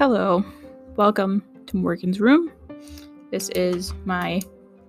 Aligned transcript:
Hello, 0.00 0.42
welcome 0.96 1.44
to 1.66 1.76
Morgan's 1.76 2.20
Room. 2.20 2.50
This 3.30 3.50
is 3.50 3.92
my 4.06 4.40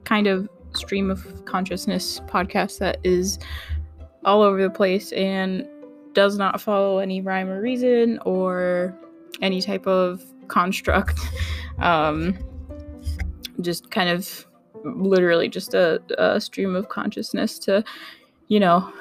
kind 0.06 0.26
of 0.26 0.48
stream 0.74 1.12
of 1.12 1.44
consciousness 1.44 2.22
podcast 2.28 2.80
that 2.80 2.98
is 3.04 3.38
all 4.24 4.42
over 4.42 4.64
the 4.64 4.70
place 4.70 5.12
and 5.12 5.68
does 6.14 6.38
not 6.38 6.62
follow 6.62 7.00
any 7.00 7.20
rhyme 7.20 7.50
or 7.50 7.60
reason 7.60 8.20
or 8.20 8.98
any 9.42 9.62
type 9.62 9.86
of 9.86 10.24
construct. 10.48 11.20
Um, 11.80 12.38
just 13.60 13.90
kind 13.90 14.08
of 14.08 14.46
literally 14.84 15.50
just 15.50 15.74
a, 15.74 16.00
a 16.20 16.40
stream 16.40 16.76
of 16.76 16.90
consciousness 16.90 17.58
to, 17.60 17.84
you 18.50 18.60
know, 18.60 18.94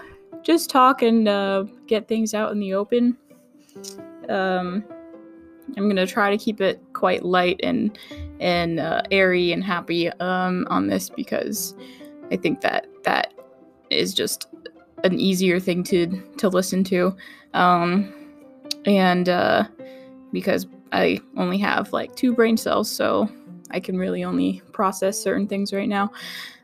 just 0.42 0.70
talk 0.70 1.02
and 1.02 1.28
uh, 1.28 1.64
get 1.86 2.08
things 2.08 2.32
out 2.32 2.52
in 2.52 2.58
the 2.58 2.72
open. 2.72 3.18
Um, 4.30 4.82
I'm 5.76 5.88
gonna 5.88 6.06
try 6.06 6.30
to 6.30 6.38
keep 6.38 6.60
it 6.60 6.82
quite 6.92 7.24
light 7.24 7.60
and 7.62 7.96
and 8.40 8.80
uh, 8.80 9.02
airy 9.10 9.52
and 9.52 9.62
happy 9.62 10.08
um, 10.20 10.66
on 10.70 10.86
this 10.86 11.10
because 11.10 11.74
I 12.30 12.36
think 12.36 12.60
that 12.62 12.86
that 13.04 13.34
is 13.90 14.14
just 14.14 14.46
an 15.04 15.18
easier 15.18 15.60
thing 15.60 15.82
to 15.84 16.06
to 16.38 16.48
listen 16.48 16.84
to, 16.84 17.16
um, 17.54 18.12
and 18.84 19.28
uh, 19.28 19.64
because 20.32 20.66
I 20.92 21.20
only 21.36 21.58
have 21.58 21.92
like 21.92 22.16
two 22.16 22.34
brain 22.34 22.56
cells, 22.56 22.90
so 22.90 23.28
I 23.70 23.80
can 23.80 23.96
really 23.98 24.24
only 24.24 24.62
process 24.72 25.20
certain 25.20 25.46
things 25.46 25.72
right 25.72 25.88
now. 25.88 26.10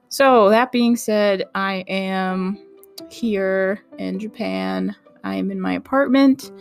So 0.09 0.51
that 0.51 0.73
being 0.73 0.97
said, 0.97 1.45
I 1.55 1.85
am 1.89 2.59
here 3.11 3.81
in 3.99 4.19
Japan. 4.19 4.95
I 5.25 5.35
am 5.35 5.51
in 5.51 5.61
my 5.61 5.75
apartment 5.75 6.53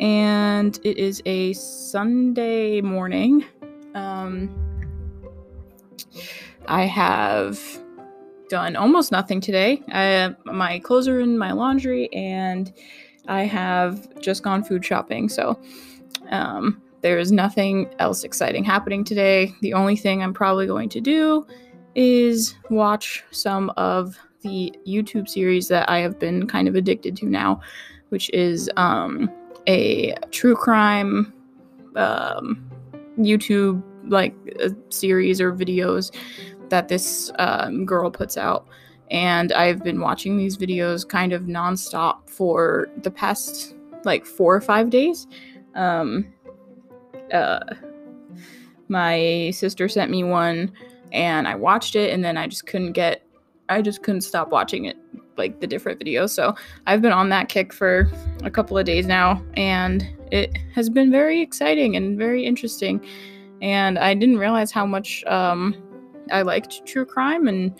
and 0.00 0.80
it 0.82 0.96
is 0.96 1.22
a 1.26 1.52
Sunday 1.52 2.80
morning. 2.80 3.44
Um, 3.94 4.48
I 6.66 6.84
have 6.84 7.60
done 8.48 8.76
almost 8.76 9.12
nothing 9.12 9.40
today. 9.40 9.82
I, 9.92 10.34
my 10.44 10.78
clothes 10.80 11.06
are 11.06 11.20
in 11.20 11.36
my 11.36 11.52
laundry, 11.52 12.12
and 12.12 12.72
I 13.28 13.44
have 13.44 14.20
just 14.20 14.42
gone 14.42 14.64
food 14.64 14.84
shopping. 14.84 15.28
So 15.28 15.60
um, 16.30 16.80
there 17.02 17.18
is 17.18 17.30
nothing 17.30 17.92
else 17.98 18.24
exciting 18.24 18.64
happening 18.64 19.04
today. 19.04 19.54
The 19.60 19.74
only 19.74 19.96
thing 19.96 20.22
I'm 20.22 20.34
probably 20.34 20.66
going 20.66 20.88
to 20.90 21.00
do 21.00 21.46
is 21.94 22.54
watch 22.70 23.22
some 23.30 23.70
of 23.76 24.18
the 24.40 24.74
YouTube 24.86 25.28
series 25.28 25.68
that 25.68 25.88
I 25.90 25.98
have 25.98 26.18
been 26.18 26.46
kind 26.46 26.68
of 26.68 26.74
addicted 26.74 27.16
to 27.18 27.26
now, 27.26 27.60
which 28.08 28.30
is 28.30 28.70
um, 28.76 29.30
a 29.66 30.14
true 30.30 30.54
crime 30.54 31.32
um, 31.96 32.70
YouTube 33.18 33.82
like 34.08 34.34
series 34.88 35.40
or 35.40 35.52
videos 35.52 36.14
that 36.70 36.88
this 36.88 37.30
um, 37.38 37.84
girl 37.84 38.10
puts 38.10 38.36
out. 38.36 38.66
And 39.10 39.52
I've 39.52 39.82
been 39.82 40.00
watching 40.00 40.36
these 40.36 40.56
videos 40.56 41.06
kind 41.06 41.32
of 41.32 41.42
nonstop 41.42 42.30
for 42.30 42.88
the 43.02 43.10
past 43.10 43.74
like 44.04 44.24
four 44.24 44.54
or 44.54 44.60
five 44.60 44.88
days. 44.88 45.26
Um, 45.74 46.32
uh, 47.32 47.60
my 48.88 49.50
sister 49.52 49.88
sent 49.88 50.10
me 50.10 50.24
one 50.24 50.72
and 51.12 51.46
I 51.46 51.54
watched 51.54 51.96
it 51.96 52.12
and 52.12 52.24
then 52.24 52.36
I 52.36 52.46
just 52.46 52.66
couldn't 52.66 52.92
get 52.92 53.22
I 53.68 53.82
just 53.82 54.02
couldn't 54.02 54.22
stop 54.22 54.50
watching 54.50 54.86
it 54.86 54.96
like 55.36 55.60
the 55.60 55.66
different 55.66 56.00
videos. 56.00 56.30
So 56.30 56.54
I've 56.86 57.02
been 57.02 57.12
on 57.12 57.28
that 57.30 57.48
kick 57.48 57.72
for 57.72 58.10
a 58.42 58.50
couple 58.50 58.76
of 58.76 58.84
days 58.84 59.06
now 59.06 59.42
and 59.54 60.06
it 60.30 60.56
has 60.74 60.88
been 60.88 61.10
very 61.10 61.40
exciting 61.40 61.96
and 61.96 62.18
very 62.18 62.44
interesting. 62.44 63.04
And 63.62 63.98
I 63.98 64.14
didn't 64.14 64.38
realize 64.38 64.70
how 64.70 64.86
much 64.86 65.24
um, 65.24 65.74
I 66.30 66.42
liked 66.42 66.86
true 66.86 67.04
crime 67.04 67.48
and 67.48 67.74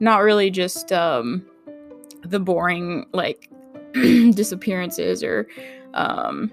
not 0.00 0.22
really 0.22 0.50
just 0.50 0.92
um, 0.92 1.46
the 2.22 2.40
boring 2.40 3.06
like 3.12 3.50
disappearances 3.92 5.22
or 5.22 5.46
um, 5.94 6.50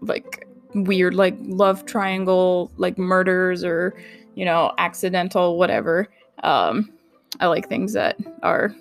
like 0.00 0.46
weird 0.74 1.14
like 1.14 1.36
love 1.40 1.86
triangle 1.86 2.70
like 2.76 2.98
murders 2.98 3.64
or 3.64 3.94
you 4.34 4.44
know 4.44 4.72
accidental 4.78 5.58
whatever 5.58 6.06
um 6.44 6.92
i 7.40 7.46
like 7.46 7.68
things 7.68 7.94
that 7.94 8.16
are 8.42 8.74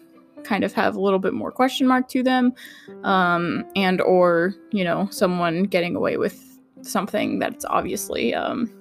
kind 0.47 0.63
of 0.63 0.73
have 0.73 0.95
a 0.95 0.99
little 0.99 1.19
bit 1.19 1.33
more 1.33 1.51
question 1.51 1.87
mark 1.87 2.07
to 2.07 2.23
them 2.23 2.53
um 3.03 3.65
and 3.75 4.01
or 4.01 4.53
you 4.71 4.83
know 4.83 5.07
someone 5.11 5.63
getting 5.63 5.95
away 5.95 6.17
with 6.17 6.59
something 6.81 7.39
that's 7.39 7.65
obviously 7.65 8.33
um 8.33 8.71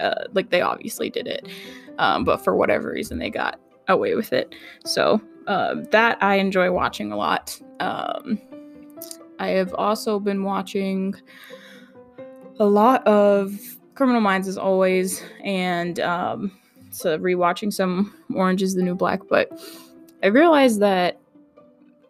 uh, 0.00 0.24
like 0.32 0.50
they 0.50 0.60
obviously 0.60 1.10
did 1.10 1.26
it 1.26 1.46
um 1.98 2.24
but 2.24 2.42
for 2.42 2.56
whatever 2.56 2.90
reason 2.90 3.18
they 3.18 3.30
got 3.30 3.60
away 3.88 4.14
with 4.14 4.32
it 4.32 4.54
so 4.84 5.20
uh, 5.46 5.74
that 5.90 6.20
i 6.22 6.36
enjoy 6.36 6.70
watching 6.70 7.12
a 7.12 7.16
lot 7.16 7.60
um 7.80 8.38
i 9.38 9.48
have 9.48 9.72
also 9.74 10.18
been 10.18 10.42
watching 10.44 11.14
a 12.58 12.66
lot 12.66 13.06
of 13.06 13.58
Criminal 13.94 14.20
Minds 14.20 14.48
as 14.48 14.56
always, 14.56 15.22
and 15.44 16.00
um, 16.00 16.52
so 16.90 17.18
rewatching 17.18 17.72
some 17.72 18.14
Orange 18.34 18.62
is 18.62 18.74
the 18.74 18.82
New 18.82 18.94
Black. 18.94 19.20
But 19.28 19.52
I 20.22 20.28
realized 20.28 20.80
that 20.80 21.18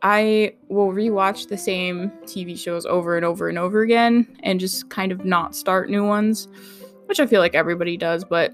I 0.03 0.55
will 0.69 0.93
rewatch 0.93 1.49
the 1.49 1.57
same 1.57 2.11
TV 2.25 2.59
shows 2.59 2.85
over 2.85 3.17
and 3.17 3.25
over 3.25 3.49
and 3.49 3.59
over 3.59 3.83
again, 3.83 4.27
and 4.43 4.59
just 4.59 4.91
kind 4.91 5.13
of 5.13 5.25
not 5.25 5.55
start 5.55 5.89
new 5.89 6.05
ones, 6.05 6.49
which 7.07 7.21
I 7.21 7.27
feel 7.27 7.41
like 7.41 7.55
everybody 7.55 7.97
does. 7.97 8.25
But 8.25 8.53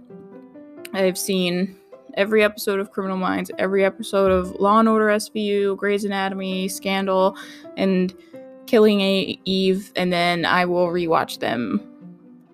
I've 0.92 1.18
seen 1.18 1.76
every 2.14 2.42
episode 2.42 2.80
of 2.80 2.90
Criminal 2.90 3.16
Minds, 3.16 3.50
every 3.58 3.84
episode 3.84 4.30
of 4.30 4.54
Law 4.56 4.78
and 4.78 4.88
Order 4.88 5.06
SVU, 5.06 5.76
Grey's 5.76 6.04
Anatomy, 6.04 6.68
Scandal, 6.68 7.36
and 7.76 8.14
Killing 8.66 9.00
Eve, 9.00 9.92
and 9.96 10.12
then 10.12 10.44
I 10.44 10.66
will 10.66 10.88
rewatch 10.88 11.38
them 11.40 11.82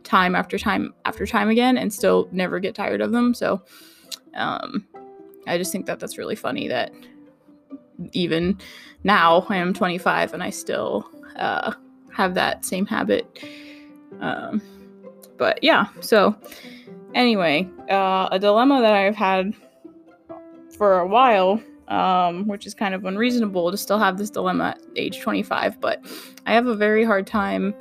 time 0.04 0.36
after 0.36 0.58
time 0.58 0.94
after 1.04 1.26
time 1.26 1.48
again 1.48 1.76
and 1.76 1.92
still 1.92 2.28
never 2.30 2.60
get 2.60 2.74
tired 2.74 3.00
of 3.00 3.10
them. 3.10 3.34
So 3.34 3.62
um, 4.34 4.86
I 5.46 5.58
just 5.58 5.72
think 5.72 5.86
that 5.86 6.00
that's 6.00 6.18
really 6.18 6.36
funny 6.36 6.68
that 6.68 6.92
even 8.12 8.58
now 9.04 9.46
I 9.48 9.56
am 9.56 9.72
25 9.72 10.34
and 10.34 10.42
I 10.42 10.50
still 10.50 11.08
uh, 11.36 11.72
have 12.12 12.34
that 12.34 12.64
same 12.64 12.86
habit. 12.86 13.38
Um, 14.20 14.62
but 15.36 15.62
yeah, 15.62 15.86
so 16.00 16.36
anyway, 17.14 17.68
uh, 17.90 18.28
a 18.30 18.38
dilemma 18.38 18.80
that 18.80 18.92
I've 18.92 19.16
had 19.16 19.54
for 20.76 20.98
a 20.98 21.06
while 21.06 21.60
um, 21.88 22.46
which 22.46 22.66
is 22.66 22.74
kind 22.74 22.94
of 22.94 23.04
unreasonable 23.04 23.70
to 23.70 23.76
still 23.76 23.98
have 23.98 24.18
this 24.18 24.30
dilemma 24.30 24.76
at 24.76 24.80
age 24.96 25.20
25. 25.20 25.80
But 25.80 26.04
I 26.46 26.54
have 26.54 26.66
a 26.66 26.76
very 26.76 27.04
hard 27.04 27.26
time 27.26 27.74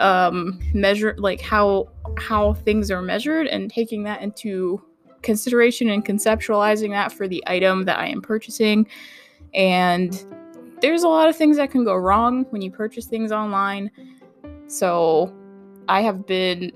um, 0.00 0.60
measure 0.72 1.14
like 1.18 1.40
how 1.40 1.88
how 2.18 2.54
things 2.54 2.90
are 2.90 3.02
measured 3.02 3.46
and 3.46 3.70
taking 3.70 4.02
that 4.04 4.22
into 4.22 4.82
consideration 5.24 5.88
and 5.90 6.04
conceptualizing 6.04 6.90
that 6.90 7.12
for 7.12 7.26
the 7.26 7.42
item 7.46 7.84
that 7.84 7.98
I 7.98 8.06
am 8.06 8.22
purchasing. 8.22 8.86
And 9.54 10.24
there's 10.80 11.02
a 11.02 11.08
lot 11.08 11.28
of 11.28 11.36
things 11.36 11.56
that 11.56 11.70
can 11.70 11.84
go 11.84 11.96
wrong 11.96 12.44
when 12.50 12.62
you 12.62 12.70
purchase 12.70 13.06
things 13.06 13.32
online. 13.32 13.90
So 14.68 15.34
I 15.88 16.02
have 16.02 16.26
been 16.26 16.72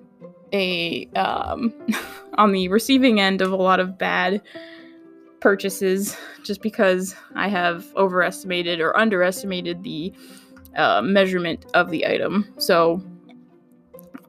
a 0.53 1.06
um, 1.14 1.72
on 2.38 2.53
the 2.53 2.69
receiving 2.69 3.20
end 3.20 3.41
of 3.41 3.53
a 3.53 3.56
lot 3.56 3.81
of 3.81 3.98
bad 3.98 4.42
purchases 5.41 6.16
just 6.42 6.62
because 6.62 7.14
I 7.34 7.48
have 7.48 7.87
overestimated 7.97 8.81
or 8.81 8.96
underestimated 8.96 9.82
the 9.82 10.12
uh, 10.76 11.02
measurement 11.02 11.67
of 11.75 11.90
the 11.90 12.06
item. 12.06 12.52
So, 12.58 13.02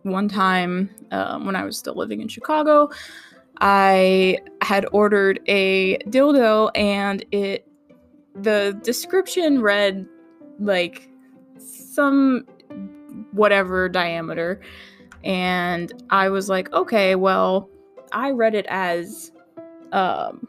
one 0.03 0.27
time 0.29 0.89
um, 1.11 1.45
when 1.45 1.55
I 1.55 1.63
was 1.63 1.77
still 1.77 1.95
living 1.95 2.21
in 2.21 2.27
Chicago, 2.27 2.89
I 3.61 4.38
had 4.61 4.85
ordered 4.91 5.39
a 5.47 5.97
dildo 6.07 6.71
and 6.75 7.25
it 7.31 7.67
the 8.35 8.79
description 8.83 9.61
read 9.61 10.07
like 10.59 11.09
some 11.57 12.45
whatever 13.31 13.89
diameter 13.89 14.61
and 15.25 15.91
I 16.09 16.29
was 16.29 16.47
like, 16.47 16.71
okay, 16.71 17.15
well, 17.15 17.69
I 18.13 18.31
read 18.31 18.56
it 18.56 18.65
as 18.69 19.31
um 19.91 20.47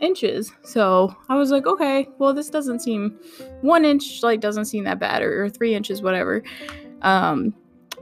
inches. 0.00 0.50
So 0.62 1.14
I 1.28 1.36
was 1.36 1.50
like, 1.50 1.66
okay, 1.66 2.08
well, 2.18 2.34
this 2.34 2.50
doesn't 2.50 2.80
seem 2.80 3.18
one 3.60 3.84
inch 3.84 4.22
like 4.22 4.40
doesn't 4.40 4.64
seem 4.66 4.84
that 4.84 4.98
bad, 4.98 5.22
or, 5.22 5.48
three 5.48 5.74
inches, 5.74 6.02
whatever. 6.02 6.42
Um, 7.02 7.54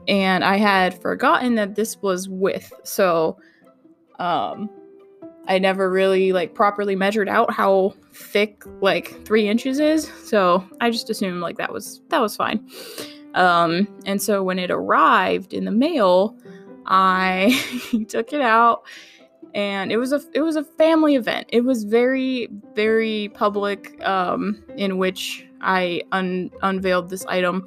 and 0.06 0.42
I 0.44 0.56
had 0.56 1.00
forgotten 1.00 1.56
that 1.56 1.74
this 1.74 2.00
was 2.00 2.28
width, 2.28 2.72
so 2.82 3.36
um, 4.18 4.70
I 5.46 5.58
never 5.58 5.90
really 5.90 6.32
like 6.32 6.54
properly 6.54 6.94
measured 6.94 7.28
out 7.28 7.52
how 7.52 7.94
thick 8.12 8.62
like 8.80 9.24
three 9.24 9.48
inches 9.48 9.80
is. 9.80 10.10
So 10.24 10.68
I 10.80 10.90
just 10.90 11.08
assumed 11.08 11.40
like 11.40 11.56
that 11.56 11.72
was 11.72 12.02
that 12.08 12.20
was 12.20 12.36
fine. 12.36 12.68
Um, 13.34 13.88
and 14.04 14.20
so 14.20 14.42
when 14.42 14.58
it 14.58 14.70
arrived 14.70 15.54
in 15.54 15.64
the 15.64 15.70
mail, 15.70 16.36
I 16.86 17.58
took 18.08 18.32
it 18.32 18.40
out 18.40 18.82
and 19.54 19.90
it 19.90 19.96
was 19.96 20.12
a 20.12 20.20
it 20.34 20.42
was 20.42 20.56
a 20.56 20.64
family 20.64 21.14
event. 21.14 21.46
It 21.48 21.62
was 21.62 21.84
very 21.84 22.48
very 22.74 23.30
public 23.34 24.04
um 24.06 24.62
in 24.76 24.98
which 24.98 25.46
I 25.62 26.02
un- 26.12 26.50
unveiled 26.62 27.08
this 27.08 27.24
item. 27.26 27.66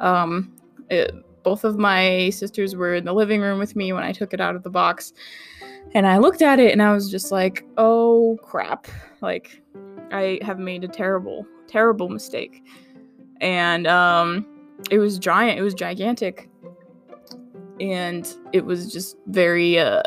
Um 0.00 0.52
it, 0.90 1.12
both 1.42 1.64
of 1.64 1.78
my 1.78 2.30
sisters 2.30 2.74
were 2.74 2.94
in 2.94 3.04
the 3.04 3.12
living 3.12 3.40
room 3.40 3.58
with 3.58 3.76
me 3.76 3.92
when 3.92 4.02
I 4.02 4.12
took 4.12 4.32
it 4.34 4.40
out 4.40 4.56
of 4.56 4.62
the 4.62 4.70
box. 4.70 5.12
And 5.94 6.06
I 6.06 6.18
looked 6.18 6.42
at 6.42 6.60
it 6.60 6.72
and 6.72 6.82
I 6.82 6.92
was 6.92 7.10
just 7.10 7.32
like, 7.32 7.64
"Oh 7.76 8.38
crap." 8.42 8.86
Like 9.22 9.62
I 10.12 10.38
have 10.42 10.58
made 10.58 10.84
a 10.84 10.88
terrible 10.88 11.46
terrible 11.66 12.08
mistake. 12.08 12.62
And 13.40 13.86
um 13.86 14.46
it 14.90 14.98
was 14.98 15.18
giant, 15.18 15.58
it 15.58 15.62
was 15.62 15.74
gigantic. 15.74 16.48
And 17.80 18.26
it 18.52 18.64
was 18.64 18.92
just 18.92 19.16
very 19.26 19.78
uh 19.78 20.02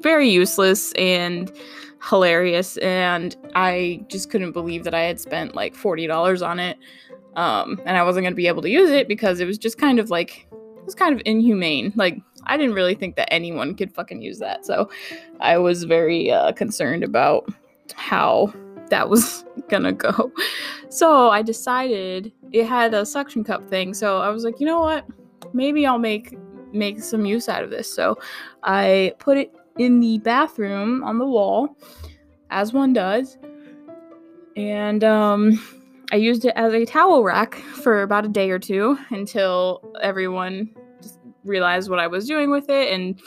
very 0.00 0.28
useless 0.28 0.92
and 0.92 1.52
hilarious 2.08 2.76
and 2.78 3.34
I 3.54 4.04
just 4.08 4.30
couldn't 4.30 4.52
believe 4.52 4.84
that 4.84 4.94
I 4.94 5.00
had 5.00 5.18
spent 5.18 5.54
like 5.54 5.74
$40 5.74 6.46
on 6.46 6.58
it. 6.58 6.78
Um 7.36 7.80
and 7.86 7.96
I 7.96 8.02
wasn't 8.02 8.24
going 8.24 8.32
to 8.32 8.36
be 8.36 8.48
able 8.48 8.62
to 8.62 8.70
use 8.70 8.90
it 8.90 9.08
because 9.08 9.40
it 9.40 9.46
was 9.46 9.58
just 9.58 9.78
kind 9.78 9.98
of 9.98 10.10
like 10.10 10.46
it 10.52 10.84
was 10.84 10.94
kind 10.94 11.14
of 11.14 11.22
inhumane. 11.24 11.92
Like 11.96 12.18
I 12.46 12.56
didn't 12.56 12.74
really 12.74 12.94
think 12.94 13.16
that 13.16 13.32
anyone 13.32 13.74
could 13.74 13.92
fucking 13.92 14.22
use 14.22 14.38
that. 14.38 14.64
So 14.64 14.90
I 15.40 15.58
was 15.58 15.84
very 15.84 16.30
uh, 16.30 16.52
concerned 16.52 17.04
about 17.04 17.48
how 17.94 18.52
that 18.90 19.08
was 19.08 19.44
gonna 19.68 19.92
go. 19.92 20.32
So 20.88 21.30
I 21.30 21.42
decided 21.42 22.32
it 22.52 22.66
had 22.66 22.94
a 22.94 23.04
suction 23.04 23.44
cup 23.44 23.68
thing. 23.68 23.94
So 23.94 24.18
I 24.18 24.28
was 24.28 24.44
like, 24.44 24.60
you 24.60 24.66
know 24.66 24.80
what? 24.80 25.06
Maybe 25.52 25.86
I'll 25.86 25.98
make 25.98 26.38
make 26.72 27.00
some 27.00 27.24
use 27.24 27.48
out 27.48 27.62
of 27.62 27.70
this. 27.70 27.92
So 27.92 28.18
I 28.64 29.14
put 29.18 29.38
it 29.38 29.54
in 29.78 30.00
the 30.00 30.18
bathroom 30.18 31.04
on 31.04 31.18
the 31.18 31.26
wall, 31.26 31.76
as 32.50 32.72
one 32.72 32.92
does, 32.92 33.38
and 34.56 35.02
um, 35.04 35.60
I 36.12 36.16
used 36.16 36.44
it 36.44 36.52
as 36.56 36.72
a 36.72 36.84
towel 36.84 37.22
rack 37.22 37.54
for 37.54 38.02
about 38.02 38.24
a 38.24 38.28
day 38.28 38.50
or 38.50 38.58
two 38.58 38.98
until 39.10 39.82
everyone 40.02 40.70
realized 41.44 41.90
what 41.90 41.98
I 41.98 42.06
was 42.06 42.26
doing 42.26 42.50
with 42.50 42.68
it 42.68 42.92
and 42.92 43.20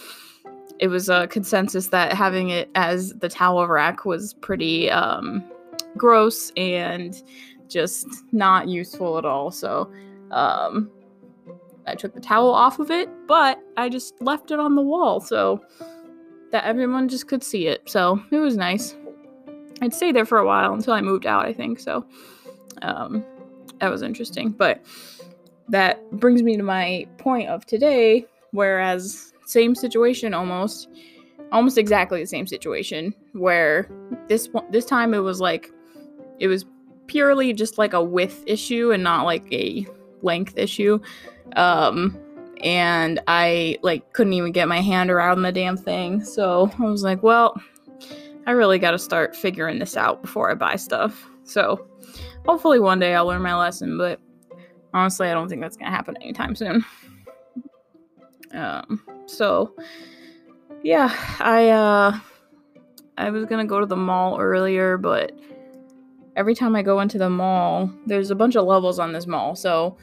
it 0.80 0.88
was 0.88 1.10
a 1.10 1.28
consensus 1.28 1.88
that 1.88 2.14
having 2.14 2.50
it 2.50 2.70
as 2.76 3.14
the 3.14 3.30
towel 3.30 3.68
rack 3.68 4.06
was 4.06 4.34
pretty 4.36 4.92
um, 4.92 5.44
gross 5.96 6.52
and 6.56 7.24
just 7.68 8.08
not 8.32 8.68
useful 8.68 9.18
at 9.18 9.26
all. 9.26 9.52
So 9.52 9.92
um, 10.32 10.90
I 11.86 11.96
took 11.96 12.14
the 12.14 12.22
towel 12.22 12.54
off 12.54 12.80
of 12.80 12.92
it, 12.92 13.10
but 13.28 13.60
I 13.76 13.90
just 13.90 14.22
left 14.22 14.52
it 14.52 14.60
on 14.60 14.76
the 14.76 14.82
wall 14.82 15.20
so 15.20 15.62
that 16.52 16.64
everyone 16.64 17.10
just 17.10 17.28
could 17.28 17.44
see 17.44 17.68
it. 17.68 17.90
So 17.90 18.22
it 18.32 18.38
was 18.38 18.56
nice. 18.56 18.96
I'd 19.82 19.94
stay 19.94 20.12
there 20.12 20.26
for 20.26 20.38
a 20.38 20.46
while 20.46 20.74
until 20.74 20.94
I 20.94 21.02
moved 21.02 21.26
out, 21.26 21.46
I 21.46 21.54
think. 21.54 21.80
So 21.80 22.06
um, 22.82 23.24
that 23.80 23.90
was 23.90 24.02
interesting. 24.02 24.52
But 24.52 24.84
that 25.70 26.10
brings 26.12 26.44
me 26.44 26.58
to 26.58 26.64
my 26.64 27.08
point 27.18 27.50
of 27.50 27.66
today, 27.66 28.26
whereas 28.52 29.34
same 29.46 29.76
situation 29.76 30.34
almost 30.34 30.90
almost 31.52 31.78
exactly 31.78 32.20
the 32.20 32.28
same 32.28 32.46
situation 32.46 33.14
where 33.34 33.90
this 34.28 34.50
this 34.70 34.86
time 34.86 35.14
it 35.14 35.20
was 35.20 35.40
like 35.40 35.72
it 36.40 36.48
was 36.48 36.66
purely 37.08 37.54
just 37.54 37.78
like 37.78 37.94
a 37.94 38.04
width 38.04 38.44
issue 38.46 38.92
and 38.92 39.02
not 39.04 39.24
like 39.24 39.52
a 39.52 39.86
length 40.22 40.58
issue. 40.58 41.00
Um 41.56 42.20
and 42.64 43.20
i 43.28 43.78
like 43.84 44.14
couldn't 44.14 44.34
even 44.34 44.52
get 44.52 44.68
my 44.68 44.82
hand 44.82 45.12
around 45.12 45.44
the 45.44 45.52
damn 45.52 45.78
thing. 45.78 46.24
So 46.24 46.72
i 46.80 46.84
was 46.84 47.04
like 47.04 47.24
well 47.24 47.60
i 48.46 48.52
really 48.52 48.80
got 48.80 48.92
to 48.92 49.00
start 49.00 49.36
figuring 49.36 49.80
this 49.80 49.96
out 49.96 50.22
before 50.22 50.52
i 50.52 50.56
buy 50.56 50.76
stuff. 50.76 51.30
So 51.44 51.88
hopefully 52.46 52.80
one 52.80 53.00
day 53.00 53.14
i'll 53.14 53.28
learn 53.28 53.42
my 53.42 53.56
lesson 53.56 53.98
but 53.98 54.20
honestly 54.94 55.28
i 55.28 55.34
don't 55.34 55.50
think 55.50 55.62
that's 55.62 55.78
gonna 55.78 55.92
happen 55.92 56.16
anytime 56.22 56.56
soon 56.56 56.84
um 58.54 59.02
so 59.26 59.74
yeah, 60.84 61.14
I 61.40 61.70
uh 61.70 62.20
I 63.18 63.30
was 63.30 63.46
gonna 63.46 63.66
go 63.66 63.80
to 63.80 63.86
the 63.86 63.96
mall 63.96 64.40
earlier, 64.40 64.98
but 64.98 65.32
every 66.36 66.56
time 66.56 66.76
I 66.76 66.82
go 66.82 67.00
into 67.00 67.18
the 67.18 67.30
mall, 67.30 67.92
there's 68.06 68.32
a 68.32 68.36
bunch 68.36 68.56
of 68.56 68.66
levels 68.66 69.00
on 69.00 69.12
this 69.12 69.28
mall. 69.28 69.56
So 69.56 69.98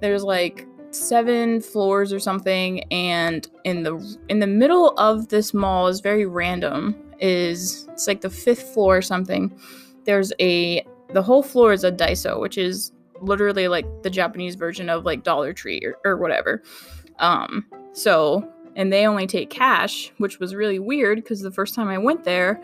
there's 0.00 0.24
like 0.24 0.66
seven 0.90 1.60
floors 1.60 2.12
or 2.12 2.18
something, 2.18 2.82
and 2.92 3.48
in 3.64 3.82
the 3.82 4.18
in 4.28 4.40
the 4.40 4.46
middle 4.46 4.90
of 4.98 5.28
this 5.28 5.54
mall 5.54 5.86
is 5.86 6.00
very 6.00 6.26
random. 6.26 6.96
Is 7.20 7.86
it's 7.92 8.06
like 8.06 8.22
the 8.22 8.30
fifth 8.30 8.74
floor 8.74 8.96
or 8.98 9.02
something. 9.02 9.56
There's 10.04 10.32
a 10.40 10.84
the 11.12 11.22
whole 11.22 11.42
floor 11.42 11.72
is 11.72 11.84
a 11.84 11.92
Daiso, 11.92 12.40
which 12.40 12.58
is 12.58 12.92
literally 13.20 13.68
like 13.68 13.86
the 14.02 14.10
Japanese 14.10 14.54
version 14.54 14.88
of 14.88 15.04
like 15.04 15.22
Dollar 15.22 15.52
Tree 15.52 15.80
or, 15.84 15.96
or 16.04 16.16
whatever. 16.16 16.62
Um, 17.18 17.66
so, 17.92 18.48
and 18.76 18.92
they 18.92 19.06
only 19.06 19.26
take 19.26 19.50
cash, 19.50 20.12
which 20.18 20.38
was 20.38 20.54
really 20.54 20.78
weird 20.78 21.18
because 21.18 21.40
the 21.40 21.50
first 21.50 21.74
time 21.74 21.88
I 21.88 21.98
went 21.98 22.24
there, 22.24 22.62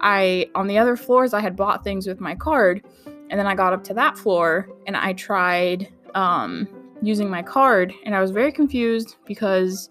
I, 0.00 0.50
on 0.54 0.66
the 0.66 0.78
other 0.78 0.96
floors, 0.96 1.34
I 1.34 1.40
had 1.40 1.56
bought 1.56 1.82
things 1.84 2.06
with 2.06 2.20
my 2.20 2.34
card. 2.34 2.84
And 3.30 3.40
then 3.40 3.46
I 3.46 3.54
got 3.54 3.72
up 3.72 3.82
to 3.84 3.94
that 3.94 4.16
floor 4.16 4.68
and 4.86 4.96
I 4.96 5.12
tried 5.14 5.92
um, 6.14 6.68
using 7.02 7.28
my 7.28 7.42
card. 7.42 7.92
And 8.04 8.14
I 8.14 8.20
was 8.20 8.30
very 8.30 8.52
confused 8.52 9.16
because 9.26 9.90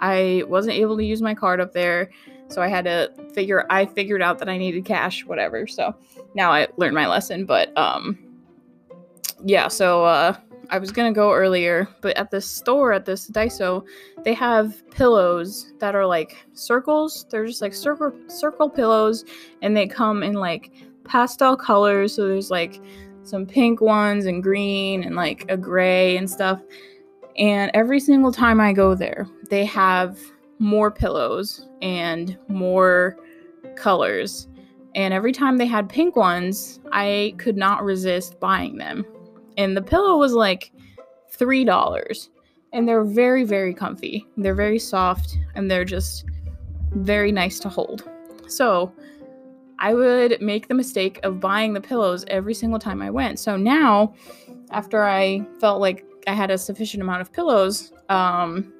I 0.00 0.42
wasn't 0.48 0.74
able 0.74 0.96
to 0.96 1.04
use 1.04 1.22
my 1.22 1.34
card 1.34 1.60
up 1.60 1.72
there. 1.72 2.10
So 2.48 2.60
I 2.60 2.68
had 2.68 2.84
to 2.84 3.10
figure, 3.32 3.66
I 3.70 3.86
figured 3.86 4.20
out 4.20 4.38
that 4.40 4.48
I 4.48 4.58
needed 4.58 4.84
cash, 4.84 5.24
whatever. 5.24 5.66
So 5.66 5.94
now 6.34 6.52
I 6.52 6.68
learned 6.76 6.94
my 6.94 7.06
lesson. 7.06 7.46
But 7.46 7.76
um, 7.78 8.18
yeah, 9.44 9.68
so 9.68 10.04
uh, 10.04 10.34
I 10.70 10.78
was 10.78 10.90
gonna 10.90 11.12
go 11.12 11.32
earlier, 11.32 11.88
but 12.00 12.16
at 12.16 12.30
the 12.30 12.40
store 12.40 12.92
at 12.92 13.04
this 13.04 13.28
Daiso, 13.30 13.84
they 14.24 14.32
have 14.34 14.88
pillows 14.90 15.72
that 15.78 15.94
are 15.94 16.06
like 16.06 16.36
circles. 16.54 17.26
They're 17.30 17.46
just 17.46 17.60
like 17.60 17.74
circle 17.74 18.12
circle 18.28 18.70
pillows, 18.70 19.24
and 19.62 19.76
they 19.76 19.86
come 19.86 20.22
in 20.22 20.34
like 20.34 20.72
pastel 21.04 21.56
colors. 21.56 22.14
So 22.14 22.26
there's 22.26 22.50
like 22.50 22.80
some 23.22 23.44
pink 23.46 23.80
ones 23.80 24.24
and 24.24 24.42
green 24.42 25.04
and 25.04 25.14
like 25.14 25.44
a 25.50 25.56
gray 25.56 26.16
and 26.16 26.28
stuff. 26.28 26.60
And 27.36 27.70
every 27.74 28.00
single 28.00 28.32
time 28.32 28.60
I 28.60 28.72
go 28.72 28.94
there, 28.94 29.26
they 29.50 29.64
have 29.66 30.18
more 30.58 30.90
pillows 30.90 31.68
and 31.82 32.38
more 32.48 33.16
colors. 33.76 34.48
And 34.94 35.12
every 35.12 35.32
time 35.32 35.58
they 35.58 35.66
had 35.66 35.88
pink 35.88 36.14
ones, 36.14 36.80
I 36.92 37.34
could 37.38 37.56
not 37.56 37.82
resist 37.82 38.38
buying 38.38 38.76
them 38.76 39.04
and 39.56 39.76
the 39.76 39.82
pillow 39.82 40.16
was 40.18 40.32
like 40.32 40.72
three 41.30 41.64
dollars. 41.64 42.30
And 42.72 42.88
they're 42.88 43.04
very 43.04 43.44
very 43.44 43.72
comfy. 43.72 44.26
They're 44.36 44.54
very 44.54 44.78
soft 44.78 45.36
and 45.54 45.70
they're 45.70 45.84
just 45.84 46.24
very 46.92 47.32
nice 47.32 47.58
to 47.60 47.68
hold. 47.68 48.08
So 48.48 48.92
i 49.80 49.92
would 49.92 50.40
make 50.40 50.68
the 50.68 50.74
mistake 50.74 51.18
of 51.24 51.40
buying 51.40 51.72
the 51.72 51.80
pillows 51.80 52.24
every 52.28 52.54
single 52.54 52.78
time 52.78 53.02
i 53.02 53.10
went. 53.10 53.38
So 53.38 53.56
now 53.56 54.14
after 54.70 55.04
i 55.04 55.44
felt 55.60 55.80
like 55.80 56.04
i 56.26 56.32
had 56.32 56.50
a 56.50 56.58
sufficient 56.58 57.02
amount 57.02 57.20
of 57.20 57.32
pillows 57.32 57.92
um, 58.08 58.72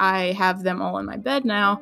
i 0.00 0.32
have 0.32 0.62
them 0.62 0.82
all 0.82 0.98
in 0.98 1.06
my 1.06 1.16
bed 1.16 1.44
now. 1.44 1.80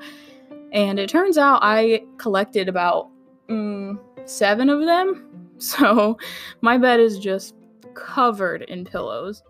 And 0.73 0.99
it 0.99 1.09
turns 1.09 1.39
out 1.39 1.61
i 1.63 2.03
collected 2.19 2.69
about 2.69 3.09
mm, 3.49 3.99
seven 4.25 4.69
of 4.69 4.85
them. 4.85 5.31
So 5.57 6.19
my 6.63 6.77
bed 6.77 6.99
is 6.99 7.19
just 7.19 7.54
covered 7.95 8.63
in 8.63 8.85
pillows. 8.85 9.43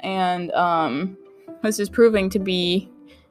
And 0.00 0.50
um, 0.52 1.16
this 1.62 1.78
is 1.78 1.88
proving 1.88 2.28
to 2.30 2.38
be 2.38 2.90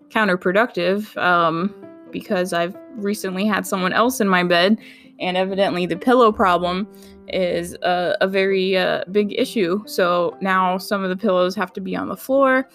counterproductive 0.10 1.16
um, 1.18 1.74
because 2.12 2.54
I've 2.54 2.76
recently 2.96 3.46
had 3.46 3.66
someone 3.66 3.94
else 3.94 4.22
in 4.22 4.28
my 4.28 4.44
bed, 4.44 4.78
and 5.20 5.38
evidently 5.38 5.86
the 5.86 5.98
pillow 5.98 6.32
problem 6.32 6.88
is 7.28 7.74
a, 7.82 8.18
a 8.22 8.28
very 8.28 8.78
uh, 8.78 9.04
big 9.12 9.34
issue. 9.38 9.82
So 9.86 10.38
now 10.42 10.78
some 10.78 11.04
of 11.04 11.10
the 11.10 11.16
pillows 11.16 11.56
have 11.56 11.72
to 11.74 11.82
be 11.82 11.96
on 11.96 12.10
the 12.10 12.18
floor, 12.18 12.68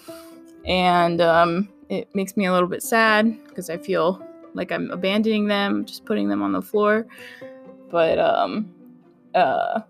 and 0.65 1.21
um, 1.21 1.69
it 1.89 2.13
makes 2.15 2.35
me 2.35 2.45
a 2.45 2.53
little 2.53 2.67
bit 2.67 2.83
sad 2.83 3.37
because 3.47 3.69
I 3.69 3.77
feel 3.77 4.23
like 4.53 4.71
I'm 4.71 4.89
abandoning 4.91 5.47
them, 5.47 5.85
just 5.85 6.05
putting 6.05 6.29
them 6.29 6.41
on 6.41 6.51
the 6.51 6.61
floor. 6.61 7.05
But 7.89 8.17
um, 8.19 8.73
uh, 9.35 9.81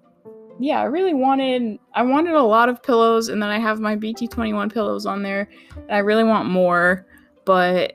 yeah, 0.60 0.80
I 0.80 0.86
really 0.86 1.14
wanted 1.14 1.80
I 1.94 2.04
wanted 2.04 2.34
a 2.34 2.44
lot 2.44 2.70
of 2.70 2.82
pillows 2.82 3.30
and 3.30 3.42
then 3.42 3.50
I 3.50 3.60
have 3.60 3.80
my 3.80 3.96
BT21 3.96 4.74
pillows 4.74 5.06
on 5.06 5.22
there 5.22 5.50
and 5.76 5.92
I 5.92 6.00
really 6.00 6.24
want 6.24 6.50
more, 6.50 7.06
but 7.46 7.94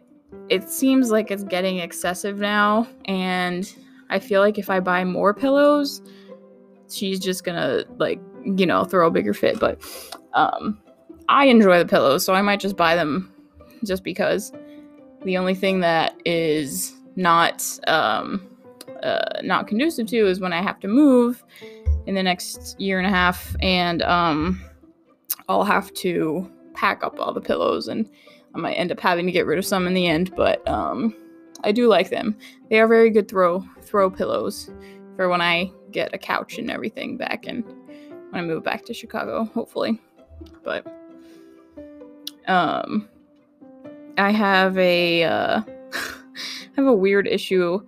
it 0.49 0.69
seems 0.69 1.11
like 1.11 1.31
it's 1.31 1.45
getting 1.45 1.79
excessive 1.79 2.39
now 2.39 2.87
and 3.07 3.73
I 4.11 4.19
feel 4.19 4.41
like 4.41 4.59
if 4.59 4.71
I 4.71 4.81
buy 4.81 5.05
more 5.05 5.35
pillows, 5.35 6.03
she's 6.91 7.19
just 7.19 7.45
going 7.45 7.57
to 7.57 7.87
like, 7.99 8.21
you 8.45 8.67
know, 8.67 8.85
throw 8.85 9.09
a 9.09 9.11
bigger 9.11 9.35
fit, 9.35 9.59
but 9.59 9.81
um 10.35 10.79
I 11.29 11.47
enjoy 11.47 11.79
the 11.79 11.87
pillows, 11.87 12.25
so 12.25 12.35
I 12.35 12.43
might 12.43 12.61
just 12.61 12.77
buy 12.77 12.95
them 12.95 13.33
just 13.85 14.05
because. 14.05 14.53
The 15.25 15.39
only 15.39 15.55
thing 15.55 15.81
that 15.81 16.15
is 16.25 16.95
not 17.17 17.65
um, 17.87 18.47
uh, 19.03 19.41
not 19.43 19.67
conducive 19.69 20.09
to 20.09 20.27
is 20.27 20.41
when 20.41 20.53
I 20.53 20.61
have 20.61 20.81
to 20.81 20.89
move 20.89 21.43
in 22.07 22.15
the 22.15 22.23
next 22.23 22.81
year 22.81 22.99
and 22.99 23.07
a 23.07 23.11
half, 23.11 23.55
and 23.61 24.03
um, 24.03 24.63
I'll 25.49 25.65
have 25.65 25.93
to 25.95 26.51
pack 26.75 27.05
up 27.05 27.19
all 27.21 27.33
the 27.33 27.41
pillows, 27.41 27.89
and 27.89 28.09
I 28.55 28.59
might 28.59 28.75
end 28.75 28.93
up 28.93 29.01
having 29.01 29.27
to 29.27 29.33
get 29.33 29.47
rid 29.47 29.59
of 29.59 29.65
some 29.65 29.87
in 29.87 29.95
the 29.95 30.07
end. 30.07 30.35
But 30.37 30.67
um, 30.69 31.15
I 31.65 31.73
do 31.73 31.89
like 31.89 32.11
them. 32.11 32.37
They 32.71 32.81
are 32.81 32.89
very 32.89 33.11
good 33.11 33.29
throw 33.29 33.65
throw 33.83 34.11
pillows 34.11 34.71
for 35.17 35.29
when 35.29 35.41
I 35.41 35.71
get 35.91 36.15
a 36.15 36.19
couch 36.19 36.59
and 36.59 36.71
everything 36.71 37.17
back 37.17 37.47
and 37.47 37.65
when 37.65 38.43
I 38.43 38.43
move 38.43 38.65
back 38.65 38.85
to 38.87 38.95
Chicago, 38.95 39.45
hopefully. 39.45 40.01
But 40.65 40.87
um 42.49 43.09
I 44.19 44.31
have 44.31 44.77
a 44.79 45.25
uh 45.25 45.61
I 45.93 46.77
have 46.77 46.87
a 46.87 46.95
weird 46.95 47.27
issue. 47.27 47.87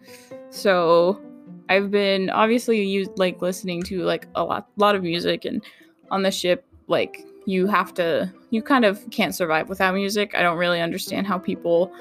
So 0.50 1.20
I've 1.68 1.90
been 1.90 2.30
obviously 2.30 2.82
used 2.82 3.12
like 3.16 3.40
listening 3.40 3.82
to 3.84 4.02
like 4.02 4.26
a 4.34 4.44
lot 4.44 4.68
lot 4.76 4.94
of 4.94 5.02
music 5.02 5.44
and 5.44 5.62
on 6.10 6.22
the 6.22 6.30
ship 6.30 6.64
like 6.88 7.24
you 7.46 7.66
have 7.66 7.94
to 7.94 8.32
you 8.50 8.62
kind 8.62 8.84
of 8.84 9.08
can't 9.10 9.34
survive 9.34 9.68
without 9.68 9.94
music. 9.94 10.34
I 10.34 10.42
don't 10.42 10.58
really 10.58 10.80
understand 10.80 11.26
how 11.26 11.38
people 11.38 11.92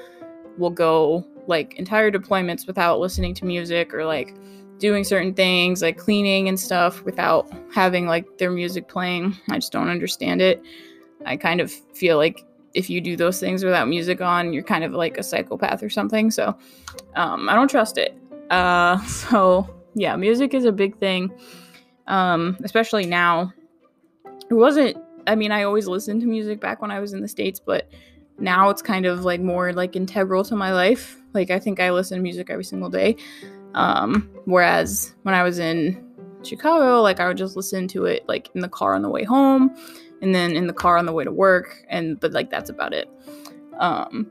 will 0.58 0.70
go 0.70 1.26
like 1.46 1.74
entire 1.74 2.10
deployments 2.10 2.66
without 2.66 3.00
listening 3.00 3.34
to 3.34 3.44
music 3.44 3.92
or 3.92 4.04
like 4.04 4.34
doing 4.78 5.04
certain 5.04 5.34
things 5.34 5.82
like 5.82 5.96
cleaning 5.96 6.48
and 6.48 6.58
stuff 6.58 7.02
without 7.04 7.50
having 7.72 8.06
like 8.06 8.38
their 8.38 8.50
music 8.50 8.88
playing. 8.88 9.36
I 9.50 9.56
just 9.56 9.72
don't 9.72 9.88
understand 9.88 10.42
it. 10.42 10.62
I 11.26 11.36
kind 11.36 11.60
of 11.60 11.70
feel 11.94 12.16
like 12.16 12.44
if 12.74 12.90
you 12.90 13.00
do 13.00 13.16
those 13.16 13.38
things 13.38 13.64
without 13.64 13.88
music 13.88 14.20
on, 14.20 14.52
you're 14.52 14.64
kind 14.64 14.84
of 14.84 14.92
like 14.92 15.16
a 15.16 15.22
psychopath 15.22 15.82
or 15.82 15.88
something. 15.88 16.30
So 16.30 16.56
um, 17.14 17.48
I 17.48 17.54
don't 17.54 17.70
trust 17.70 17.98
it. 17.98 18.18
Uh, 18.50 18.98
so 19.06 19.68
yeah, 19.94 20.16
music 20.16 20.54
is 20.54 20.64
a 20.64 20.72
big 20.72 20.98
thing, 20.98 21.32
um, 22.06 22.56
especially 22.64 23.06
now. 23.06 23.52
It 24.50 24.54
wasn't. 24.54 24.96
I 25.26 25.34
mean, 25.34 25.52
I 25.52 25.62
always 25.62 25.86
listened 25.86 26.20
to 26.20 26.26
music 26.26 26.60
back 26.60 26.82
when 26.82 26.90
I 26.90 27.00
was 27.00 27.14
in 27.14 27.20
the 27.20 27.28
states, 27.28 27.58
but 27.58 27.90
now 28.38 28.68
it's 28.68 28.82
kind 28.82 29.06
of 29.06 29.24
like 29.24 29.40
more 29.40 29.72
like 29.72 29.96
integral 29.96 30.44
to 30.44 30.56
my 30.56 30.72
life. 30.72 31.16
Like 31.32 31.50
I 31.50 31.58
think 31.58 31.80
I 31.80 31.90
listen 31.90 32.18
to 32.18 32.22
music 32.22 32.50
every 32.50 32.64
single 32.64 32.90
day. 32.90 33.16
Um, 33.74 34.30
whereas 34.44 35.14
when 35.22 35.34
I 35.34 35.42
was 35.42 35.58
in 35.58 36.04
Chicago, 36.42 37.00
like 37.00 37.20
I 37.20 37.28
would 37.28 37.36
just 37.36 37.56
listen 37.56 37.88
to 37.88 38.04
it 38.04 38.24
like 38.28 38.50
in 38.54 38.60
the 38.60 38.68
car 38.68 38.94
on 38.94 39.02
the 39.02 39.08
way 39.08 39.24
home 39.24 39.74
and 40.22 40.34
then 40.34 40.56
in 40.56 40.66
the 40.66 40.72
car 40.72 40.96
on 40.96 41.06
the 41.06 41.12
way 41.12 41.24
to 41.24 41.32
work 41.32 41.84
and 41.88 42.20
but 42.20 42.32
like 42.32 42.50
that's 42.50 42.70
about 42.70 42.92
it. 42.92 43.08
Um, 43.78 44.30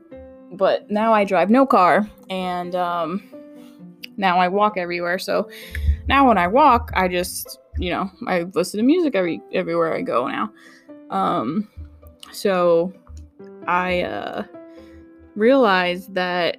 but 0.52 0.90
now 0.90 1.12
I 1.12 1.24
drive 1.24 1.50
no 1.50 1.66
car 1.66 2.08
and 2.30 2.74
um, 2.74 3.22
now 4.16 4.38
I 4.38 4.48
walk 4.48 4.76
everywhere. 4.76 5.18
So 5.18 5.48
now 6.08 6.28
when 6.28 6.38
I 6.38 6.46
walk, 6.46 6.90
I 6.94 7.08
just, 7.08 7.60
you 7.78 7.90
know, 7.90 8.10
I 8.26 8.42
listen 8.54 8.78
to 8.78 8.84
music 8.84 9.14
every 9.14 9.40
everywhere 9.52 9.94
I 9.94 10.02
go 10.02 10.28
now. 10.28 10.52
Um, 11.10 11.68
so 12.32 12.92
I 13.66 14.02
uh, 14.02 14.44
realized 15.34 16.14
that, 16.14 16.58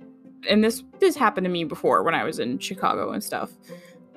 and 0.49 0.63
this 0.63 0.83
this 0.99 1.15
happened 1.15 1.45
to 1.45 1.51
me 1.51 1.63
before 1.63 2.03
when 2.03 2.15
I 2.15 2.23
was 2.23 2.39
in 2.39 2.59
Chicago 2.59 3.11
and 3.11 3.23
stuff. 3.23 3.51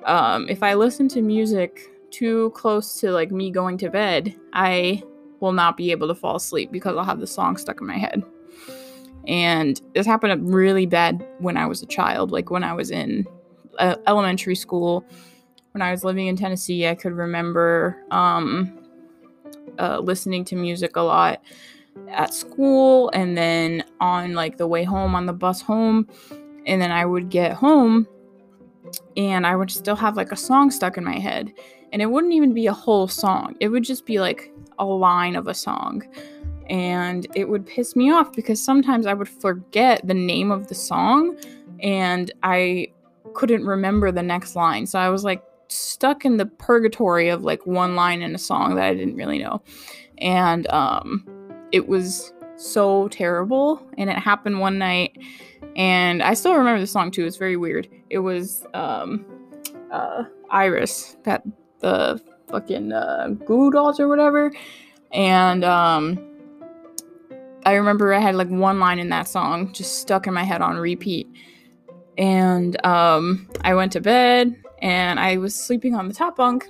Um, 0.05 0.47
if 0.49 0.63
I 0.63 0.73
listen 0.75 1.07
to 1.09 1.21
music 1.21 1.91
too 2.11 2.51
close 2.55 2.99
to 3.01 3.11
like 3.11 3.31
me 3.31 3.51
going 3.51 3.77
to 3.79 3.89
bed, 3.89 4.35
I 4.53 5.03
will 5.39 5.51
not 5.53 5.77
be 5.77 5.91
able 5.91 6.07
to 6.07 6.15
fall 6.15 6.35
asleep 6.35 6.71
because 6.71 6.97
I'll 6.97 7.03
have 7.03 7.19
the 7.19 7.27
song 7.27 7.57
stuck 7.57 7.81
in 7.81 7.87
my 7.87 7.97
head. 7.97 8.23
And 9.27 9.79
this 9.93 10.05
happened 10.05 10.53
really 10.53 10.85
bad 10.85 11.25
when 11.39 11.57
I 11.57 11.65
was 11.65 11.81
a 11.81 11.85
child, 11.85 12.31
like 12.31 12.49
when 12.49 12.63
I 12.63 12.73
was 12.73 12.91
in 12.91 13.27
uh, 13.77 13.95
elementary 14.07 14.55
school. 14.55 15.05
When 15.71 15.81
I 15.81 15.91
was 15.91 16.03
living 16.03 16.27
in 16.27 16.35
Tennessee, 16.35 16.87
I 16.87 16.95
could 16.95 17.13
remember 17.13 18.03
um, 18.11 18.79
uh, 19.77 19.99
listening 19.99 20.43
to 20.45 20.55
music 20.55 20.95
a 20.95 21.01
lot 21.01 21.41
at 22.09 22.33
school 22.33 23.09
and 23.13 23.37
then 23.37 23.83
on 23.99 24.33
like 24.33 24.57
the 24.57 24.67
way 24.67 24.83
home 24.83 25.15
on 25.15 25.25
the 25.25 25.33
bus 25.33 25.61
home. 25.61 26.07
And 26.65 26.81
then 26.81 26.91
I 26.91 27.05
would 27.05 27.29
get 27.29 27.53
home 27.53 28.07
and 29.15 29.45
I 29.45 29.55
would 29.55 29.71
still 29.71 29.95
have 29.95 30.17
like 30.17 30.31
a 30.31 30.35
song 30.37 30.71
stuck 30.71 30.97
in 30.97 31.03
my 31.03 31.19
head. 31.19 31.53
And 31.91 32.01
it 32.01 32.07
wouldn't 32.07 32.33
even 32.33 32.53
be 32.53 32.67
a 32.67 32.73
whole 32.73 33.07
song. 33.07 33.55
It 33.59 33.69
would 33.69 33.83
just 33.83 34.05
be 34.05 34.19
like 34.19 34.51
a 34.77 34.85
line 34.85 35.35
of 35.35 35.47
a 35.47 35.53
song 35.53 36.03
and 36.69 37.27
it 37.35 37.49
would 37.49 37.65
piss 37.65 37.95
me 37.95 38.11
off 38.11 38.31
because 38.33 38.61
sometimes 38.61 39.05
I 39.05 39.13
would 39.13 39.27
forget 39.27 40.05
the 40.07 40.13
name 40.13 40.51
of 40.51 40.67
the 40.67 40.75
song 40.75 41.35
and 41.81 42.31
I 42.43 42.89
couldn't 43.33 43.65
remember 43.65 44.11
the 44.11 44.23
next 44.23 44.55
line. 44.55 44.85
So 44.85 44.99
I 44.99 45.09
was 45.09 45.23
like 45.23 45.43
stuck 45.67 46.25
in 46.25 46.37
the 46.37 46.45
purgatory 46.45 47.29
of 47.29 47.43
like 47.43 47.65
one 47.65 47.95
line 47.95 48.21
in 48.21 48.35
a 48.35 48.39
song 48.39 48.75
that 48.75 48.85
I 48.85 48.93
didn't 48.93 49.15
really 49.15 49.39
know. 49.39 49.61
And 50.19 50.69
um 50.71 51.25
it 51.71 51.87
was 51.87 52.33
so 52.55 53.07
terrible 53.09 53.81
and 53.97 54.09
it 54.09 54.17
happened 54.17 54.59
one 54.59 54.77
night 54.77 55.17
and 55.77 56.21
i 56.21 56.33
still 56.33 56.55
remember 56.55 56.79
the 56.79 56.87
song 56.87 57.09
too 57.09 57.25
it's 57.25 57.37
very 57.37 57.55
weird. 57.55 57.87
It 58.09 58.19
was 58.19 58.65
um 58.73 59.25
uh 59.91 60.23
iris 60.49 61.15
that 61.23 61.43
the 61.79 62.21
fucking 62.47 62.91
uh 62.91 63.29
goo 63.45 63.71
dolls 63.71 63.99
or 63.99 64.07
whatever 64.07 64.51
and 65.11 65.63
um 65.63 66.28
i 67.69 67.75
remember 67.75 68.13
i 68.13 68.19
had 68.19 68.35
like 68.35 68.49
one 68.49 68.79
line 68.79 68.99
in 68.99 69.09
that 69.09 69.27
song 69.27 69.71
just 69.73 69.99
stuck 69.99 70.27
in 70.27 70.33
my 70.33 70.43
head 70.43 70.61
on 70.61 70.77
repeat 70.77 71.27
and 72.17 72.83
um 72.85 73.47
i 73.61 73.73
went 73.73 73.91
to 73.91 74.01
bed 74.01 74.55
and 74.81 75.19
i 75.19 75.37
was 75.37 75.55
sleeping 75.55 75.95
on 75.95 76.07
the 76.07 76.13
top 76.13 76.35
bunk 76.35 76.67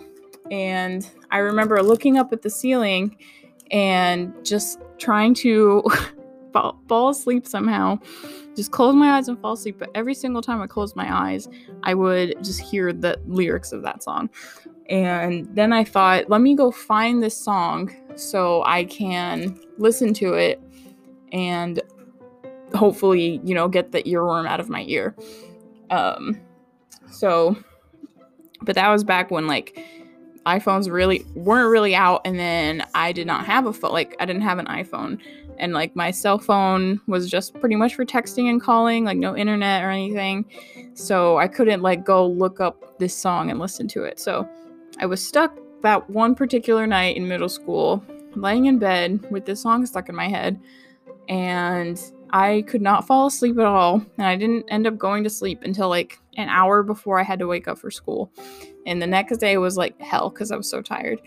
and 0.51 1.09
i 1.31 1.37
remember 1.37 1.81
looking 1.81 2.17
up 2.17 2.33
at 2.33 2.41
the 2.41 2.49
ceiling 2.49 3.15
and 3.71 4.33
just 4.43 4.79
trying 4.97 5.33
to 5.33 5.83
fall, 6.53 6.79
fall 6.87 7.09
asleep 7.09 7.47
somehow. 7.47 7.99
Just 8.55 8.71
close 8.71 8.95
my 8.95 9.11
eyes 9.11 9.27
and 9.27 9.39
fall 9.39 9.53
asleep. 9.53 9.77
But 9.79 9.89
every 9.95 10.13
single 10.13 10.41
time 10.41 10.61
I 10.61 10.67
closed 10.67 10.95
my 10.95 11.13
eyes, 11.13 11.47
I 11.83 11.93
would 11.93 12.43
just 12.43 12.59
hear 12.59 12.91
the 12.91 13.19
lyrics 13.25 13.71
of 13.71 13.81
that 13.83 14.03
song. 14.03 14.29
And 14.89 15.47
then 15.55 15.71
I 15.71 15.83
thought, 15.83 16.29
let 16.29 16.41
me 16.41 16.55
go 16.55 16.71
find 16.71 17.21
this 17.21 17.37
song 17.37 17.95
so 18.15 18.63
I 18.65 18.85
can 18.85 19.59
listen 19.77 20.13
to 20.15 20.33
it 20.33 20.61
and 21.31 21.81
hopefully, 22.75 23.41
you 23.43 23.53
know, 23.53 23.67
get 23.67 23.91
the 23.91 24.03
earworm 24.03 24.47
out 24.47 24.59
of 24.59 24.69
my 24.69 24.83
ear. 24.87 25.15
Um, 25.89 26.39
so, 27.11 27.57
but 28.61 28.75
that 28.75 28.89
was 28.89 29.03
back 29.03 29.31
when 29.31 29.47
like 29.47 29.79
iPhones 30.45 30.91
really 30.91 31.25
weren't 31.35 31.69
really 31.69 31.95
out 31.95 32.21
and 32.25 32.39
then 32.39 32.85
I 32.95 33.11
did 33.11 33.27
not 33.27 33.45
have 33.45 33.65
a 33.65 33.73
phone 33.73 33.91
like 33.91 34.15
I 34.19 34.25
didn't 34.25 34.43
have 34.43 34.59
an 34.59 34.65
iPhone. 34.67 35.19
And 35.57 35.73
like 35.73 35.93
my 35.95 36.11
cell 36.11 36.39
phone 36.39 37.01
was 37.07 37.29
just 37.29 37.53
pretty 37.59 37.75
much 37.75 37.95
for 37.95 38.05
texting 38.05 38.49
and 38.49 38.61
calling 38.61 39.03
like 39.03 39.17
no 39.17 39.35
internet 39.35 39.83
or 39.83 39.89
anything. 39.89 40.45
So 40.93 41.37
I 41.37 41.47
couldn't 41.47 41.81
like 41.81 42.05
go 42.05 42.25
look 42.25 42.61
up 42.61 42.97
this 42.97 43.13
song 43.15 43.49
and 43.49 43.59
listen 43.59 43.87
to 43.89 44.03
it. 44.03 44.19
So 44.19 44.47
I 44.99 45.05
was 45.05 45.25
stuck 45.25 45.57
that 45.81 46.09
one 46.09 46.33
particular 46.33 46.87
night 46.87 47.17
in 47.17 47.27
middle 47.27 47.49
school 47.49 48.03
laying 48.35 48.65
in 48.65 48.79
bed 48.79 49.25
with 49.31 49.45
this 49.45 49.61
song 49.61 49.85
stuck 49.85 50.07
in 50.07 50.15
my 50.15 50.27
head 50.27 50.59
and 51.29 52.01
I 52.31 52.63
could 52.67 52.81
not 52.81 53.07
fall 53.07 53.27
asleep 53.27 53.57
at 53.57 53.65
all 53.65 54.03
and 54.17 54.27
I 54.27 54.35
didn't 54.35 54.65
end 54.69 54.85
up 54.85 54.97
going 54.97 55.23
to 55.23 55.29
sleep 55.29 55.63
until 55.63 55.89
like 55.89 56.19
an 56.35 56.49
hour 56.49 56.83
before 56.83 57.19
I 57.19 57.23
had 57.23 57.39
to 57.39 57.47
wake 57.47 57.67
up 57.67 57.77
for 57.77 57.89
school 57.89 58.31
and 58.85 59.01
the 59.01 59.07
next 59.07 59.37
day 59.37 59.57
was 59.57 59.77
like 59.77 59.99
hell 60.01 60.29
because 60.29 60.51
I 60.51 60.55
was 60.55 60.69
so 60.69 60.81
tired. 60.81 61.21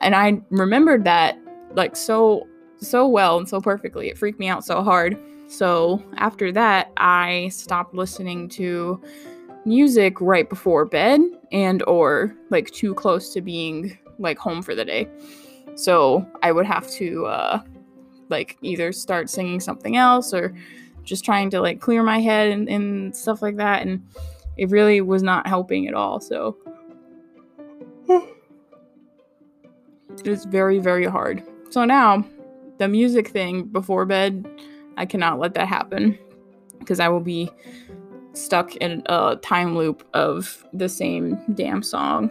And 0.00 0.14
I 0.14 0.40
remembered 0.50 1.04
that 1.04 1.38
like 1.74 1.96
so 1.96 2.46
so 2.78 3.08
well 3.08 3.38
and 3.38 3.48
so 3.48 3.60
perfectly. 3.60 4.08
It 4.08 4.18
freaked 4.18 4.38
me 4.38 4.48
out 4.48 4.64
so 4.64 4.82
hard. 4.82 5.18
So 5.48 6.02
after 6.18 6.52
that, 6.52 6.92
I 6.98 7.48
stopped 7.48 7.94
listening 7.94 8.50
to 8.50 9.00
music 9.64 10.20
right 10.20 10.48
before 10.48 10.84
bed 10.84 11.20
and 11.52 11.82
or 11.86 12.36
like 12.50 12.70
too 12.70 12.94
close 12.94 13.32
to 13.32 13.40
being 13.40 13.96
like 14.18 14.38
home 14.38 14.62
for 14.62 14.74
the 14.74 14.84
day. 14.84 15.08
So 15.74 16.26
I 16.42 16.52
would 16.52 16.66
have 16.66 16.88
to 16.92 17.26
uh 17.26 17.60
like 18.28 18.56
either 18.62 18.92
start 18.92 19.30
singing 19.30 19.60
something 19.60 19.96
else 19.96 20.34
or 20.34 20.54
just 21.04 21.24
trying 21.24 21.50
to 21.50 21.60
like 21.60 21.80
clear 21.80 22.02
my 22.02 22.20
head 22.20 22.50
and, 22.50 22.68
and 22.68 23.16
stuff 23.16 23.42
like 23.42 23.56
that 23.56 23.82
and 23.82 24.04
it 24.56 24.70
really 24.70 25.00
was 25.00 25.22
not 25.22 25.46
helping 25.46 25.86
at 25.86 25.94
all. 25.94 26.20
So 26.20 26.56
it's 30.24 30.44
very, 30.46 30.78
very 30.78 31.06
hard. 31.06 31.42
So 31.70 31.84
now, 31.84 32.24
the 32.78 32.88
music 32.88 33.28
thing 33.28 33.64
before 33.64 34.04
bed, 34.04 34.46
I 34.96 35.06
cannot 35.06 35.38
let 35.38 35.54
that 35.54 35.68
happen 35.68 36.18
because 36.78 37.00
I 37.00 37.08
will 37.08 37.20
be 37.20 37.50
stuck 38.32 38.76
in 38.76 39.02
a 39.06 39.36
time 39.36 39.76
loop 39.76 40.06
of 40.14 40.64
the 40.72 40.88
same 40.88 41.38
damn 41.54 41.82
song. 41.82 42.30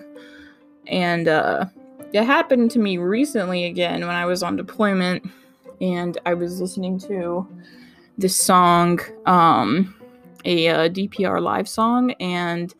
And 0.88 1.28
uh, 1.28 1.66
it 2.14 2.24
happened 2.24 2.72
to 2.72 2.80
me 2.80 2.98
recently 2.98 3.66
again 3.66 4.02
when 4.02 4.16
I 4.16 4.26
was 4.26 4.44
on 4.44 4.56
deployment 4.56 5.26
and 5.82 6.18
I 6.26 6.34
was 6.34 6.60
listening 6.62 7.00
to 7.00 7.48
this 8.18 8.36
song, 8.36 9.00
um, 9.26 9.96
a, 10.46 10.68
a 10.68 10.90
DPR 10.90 11.42
live 11.42 11.68
song, 11.68 12.12
and 12.14 12.74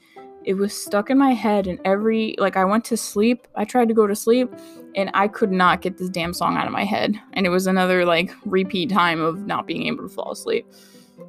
it 0.44 0.54
was 0.54 0.74
stuck 0.80 1.10
in 1.10 1.18
my 1.18 1.32
head. 1.32 1.68
And 1.68 1.80
every 1.84 2.36
like, 2.38 2.56
I 2.56 2.66
went 2.66 2.86
to 2.86 2.98
sleep. 2.98 3.48
I 3.56 3.66
tried 3.66 3.88
to 3.88 3.94
go 3.94 4.08
to 4.08 4.16
sleep, 4.16 4.54
and 4.96 5.10
I 5.14 5.28
could 5.28 5.52
not 5.52 5.82
get 5.82 5.98
this 5.98 6.10
damn 6.10 6.34
song 6.34 6.58
out 6.58 6.68
of 6.68 6.74
my 6.74 6.86
head. 6.86 7.20
And 7.34 7.46
it 7.46 7.50
was 7.50 7.68
another 7.68 8.06
like 8.06 8.32
repeat 8.46 8.90
time 8.90 9.22
of 9.22 9.46
not 9.46 9.68
being 9.68 9.88
able 9.88 10.04
to 10.04 10.10
fall 10.10 10.32
asleep 10.32 10.68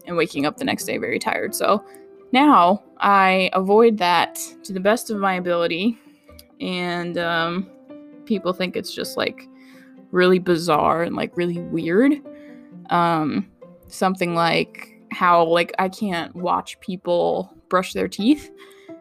and 0.07 0.17
waking 0.17 0.47
up 0.47 0.57
the 0.57 0.65
next 0.65 0.85
day 0.85 0.99
very 0.99 1.19
tired. 1.19 1.55
So 1.55 1.85
now 2.33 2.83
I 2.99 3.51
avoid 3.53 3.99
that 3.99 4.41
to 4.65 4.73
the 4.73 4.81
best 4.81 5.11
of 5.11 5.19
my 5.19 5.35
ability, 5.35 5.99
and 6.61 7.19
um, 7.19 7.71
people 8.25 8.53
think 8.53 8.77
it's 8.77 8.93
just 8.93 9.17
like 9.17 9.49
really 10.11 10.39
bizarre 10.39 11.03
and 11.03 11.17
like 11.17 11.37
really 11.37 11.61
weird. 11.61 12.15
Um, 12.91 13.51
something 13.89 14.35
like 14.35 15.01
how 15.11 15.45
like 15.45 15.73
I 15.79 15.89
can't 15.89 16.35
watch 16.35 16.79
people 16.81 17.53
brush 17.69 17.93
their 17.93 18.09
teeth. 18.09 18.51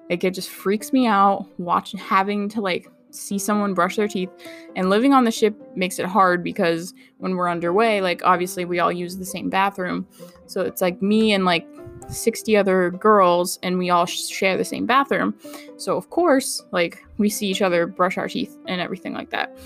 Like 0.10 0.24
it 0.24 0.34
just 0.34 0.50
freaks 0.50 0.94
me 0.94 1.08
out 1.08 1.48
watching 1.58 2.00
having 2.00 2.50
to 2.50 2.62
like 2.62 2.88
see 3.16 3.40
someone 3.40 3.74
brush 3.74 3.96
their 3.96 4.08
teeth 4.08 4.30
and 4.76 4.90
living 4.90 5.14
on 5.14 5.24
the 5.24 5.32
ship 5.32 5.56
makes 5.76 6.00
it 6.00 6.06
hard 6.06 6.44
because 6.44 6.94
when 7.18 7.36
we're 7.36 7.50
underway 7.50 8.02
like 8.02 8.22
obviously 8.26 8.66
we 8.66 8.80
all 8.80 8.92
use 8.92 9.18
the 9.18 9.26
same 9.26 9.50
bathroom 9.50 10.06
so 10.48 10.62
it's 10.62 10.82
like 10.82 11.02
me 11.02 11.34
and 11.34 11.46
like 11.46 11.66
60 12.08 12.56
other 12.58 12.92
girls 12.92 13.58
and 13.64 13.78
we 13.78 13.90
all 13.90 14.06
share 14.06 14.58
the 14.58 14.66
same 14.66 14.86
bathroom 14.86 15.34
so 15.78 15.96
of 15.96 16.10
course 16.10 16.64
like 16.72 17.04
we 17.18 17.30
see 17.30 17.48
each 17.48 17.62
other 17.62 17.88
brush 17.88 18.18
our 18.18 18.28
teeth 18.28 18.56
and 18.68 18.82
everything 18.82 19.14
like 19.14 19.30
that 19.30 19.58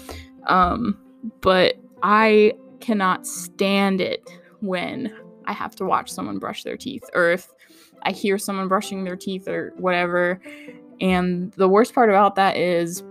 um 0.45 0.97
but 1.41 1.75
i 2.03 2.53
cannot 2.79 3.25
stand 3.25 4.01
it 4.01 4.27
when 4.61 5.13
i 5.45 5.53
have 5.53 5.75
to 5.75 5.85
watch 5.85 6.09
someone 6.09 6.39
brush 6.39 6.63
their 6.63 6.77
teeth 6.77 7.03
or 7.13 7.31
if 7.31 7.49
i 8.03 8.11
hear 8.11 8.37
someone 8.37 8.67
brushing 8.67 9.03
their 9.03 9.15
teeth 9.15 9.47
or 9.47 9.73
whatever 9.77 10.39
and 11.01 11.51
the 11.53 11.67
worst 11.67 11.93
part 11.93 12.09
about 12.09 12.35
that 12.35 12.57
is 12.57 13.03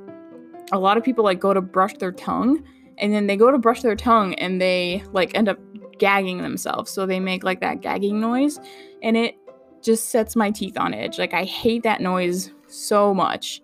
a 0.73 0.79
lot 0.79 0.97
of 0.97 1.05
people 1.05 1.25
like 1.25 1.41
go 1.41 1.55
to 1.55 1.61
brush 1.61 1.95
their 1.95 2.13
tongue 2.13 2.63
and 2.99 3.13
then 3.13 3.27
they 3.27 3.37
go 3.37 3.51
to 3.51 3.59
brush 3.59 3.83
their 3.83 3.97
tongue 3.97 4.35
and 4.35 4.61
they 4.61 5.03
like 5.13 5.35
end 5.37 5.49
up 5.49 5.59
gagging 5.99 6.43
themselves. 6.43 6.91
So 6.91 7.07
they 7.07 7.21
make 7.21 7.45
like 7.45 7.61
that 7.61 7.81
gagging 7.81 8.21
noise 8.21 8.59
and 9.03 9.17
it 9.17 9.37
just 9.83 10.11
sets 10.11 10.37
my 10.37 10.51
teeth 10.51 10.79
on 10.79 10.95
edge. 10.95 11.19
Like 11.19 11.35
I 11.35 11.45
hate 11.45 11.83
that 11.85 12.01
noise 12.01 12.53
so 12.67 13.15
much. 13.15 13.61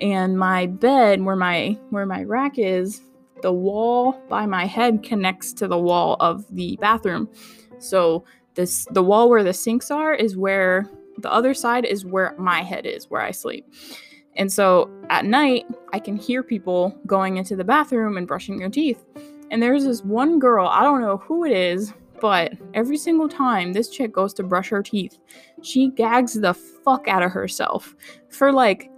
And 0.00 0.38
my 0.38 0.66
bed 0.66 1.22
where 1.22 1.36
my 1.36 1.78
where 1.90 2.06
my 2.06 2.24
rack 2.24 2.58
is, 2.58 3.00
the 3.42 3.52
wall 3.52 4.20
by 4.28 4.46
my 4.46 4.64
head 4.64 5.02
connects 5.02 5.52
to 5.54 5.68
the 5.68 5.78
wall 5.78 6.16
of 6.20 6.44
the 6.54 6.76
bathroom. 6.80 7.28
So 7.78 8.24
this 8.54 8.86
the 8.90 9.02
wall 9.02 9.28
where 9.28 9.42
the 9.42 9.52
sinks 9.52 9.90
are 9.90 10.14
is 10.14 10.36
where 10.36 10.88
the 11.18 11.32
other 11.32 11.54
side 11.54 11.84
is 11.84 12.04
where 12.04 12.34
my 12.38 12.62
head 12.62 12.86
is, 12.86 13.10
where 13.10 13.20
I 13.20 13.30
sleep. 13.30 13.66
And 14.36 14.50
so 14.50 14.90
at 15.10 15.26
night, 15.26 15.66
I 15.92 15.98
can 15.98 16.16
hear 16.16 16.42
people 16.42 16.98
going 17.06 17.36
into 17.36 17.54
the 17.54 17.64
bathroom 17.64 18.16
and 18.16 18.26
brushing 18.26 18.58
their 18.58 18.70
teeth. 18.70 19.04
And 19.50 19.62
there's 19.62 19.84
this 19.84 20.02
one 20.02 20.38
girl, 20.38 20.66
I 20.68 20.82
don't 20.82 21.02
know 21.02 21.18
who 21.18 21.44
it 21.44 21.52
is, 21.52 21.92
but 22.20 22.52
every 22.72 22.96
single 22.96 23.28
time 23.28 23.72
this 23.72 23.90
chick 23.90 24.12
goes 24.12 24.32
to 24.34 24.42
brush 24.42 24.70
her 24.70 24.82
teeth, 24.82 25.18
she 25.60 25.88
gags 25.88 26.34
the 26.34 26.54
fuck 26.54 27.08
out 27.08 27.22
of 27.22 27.32
herself 27.32 27.94
for 28.30 28.52
like 28.52 28.90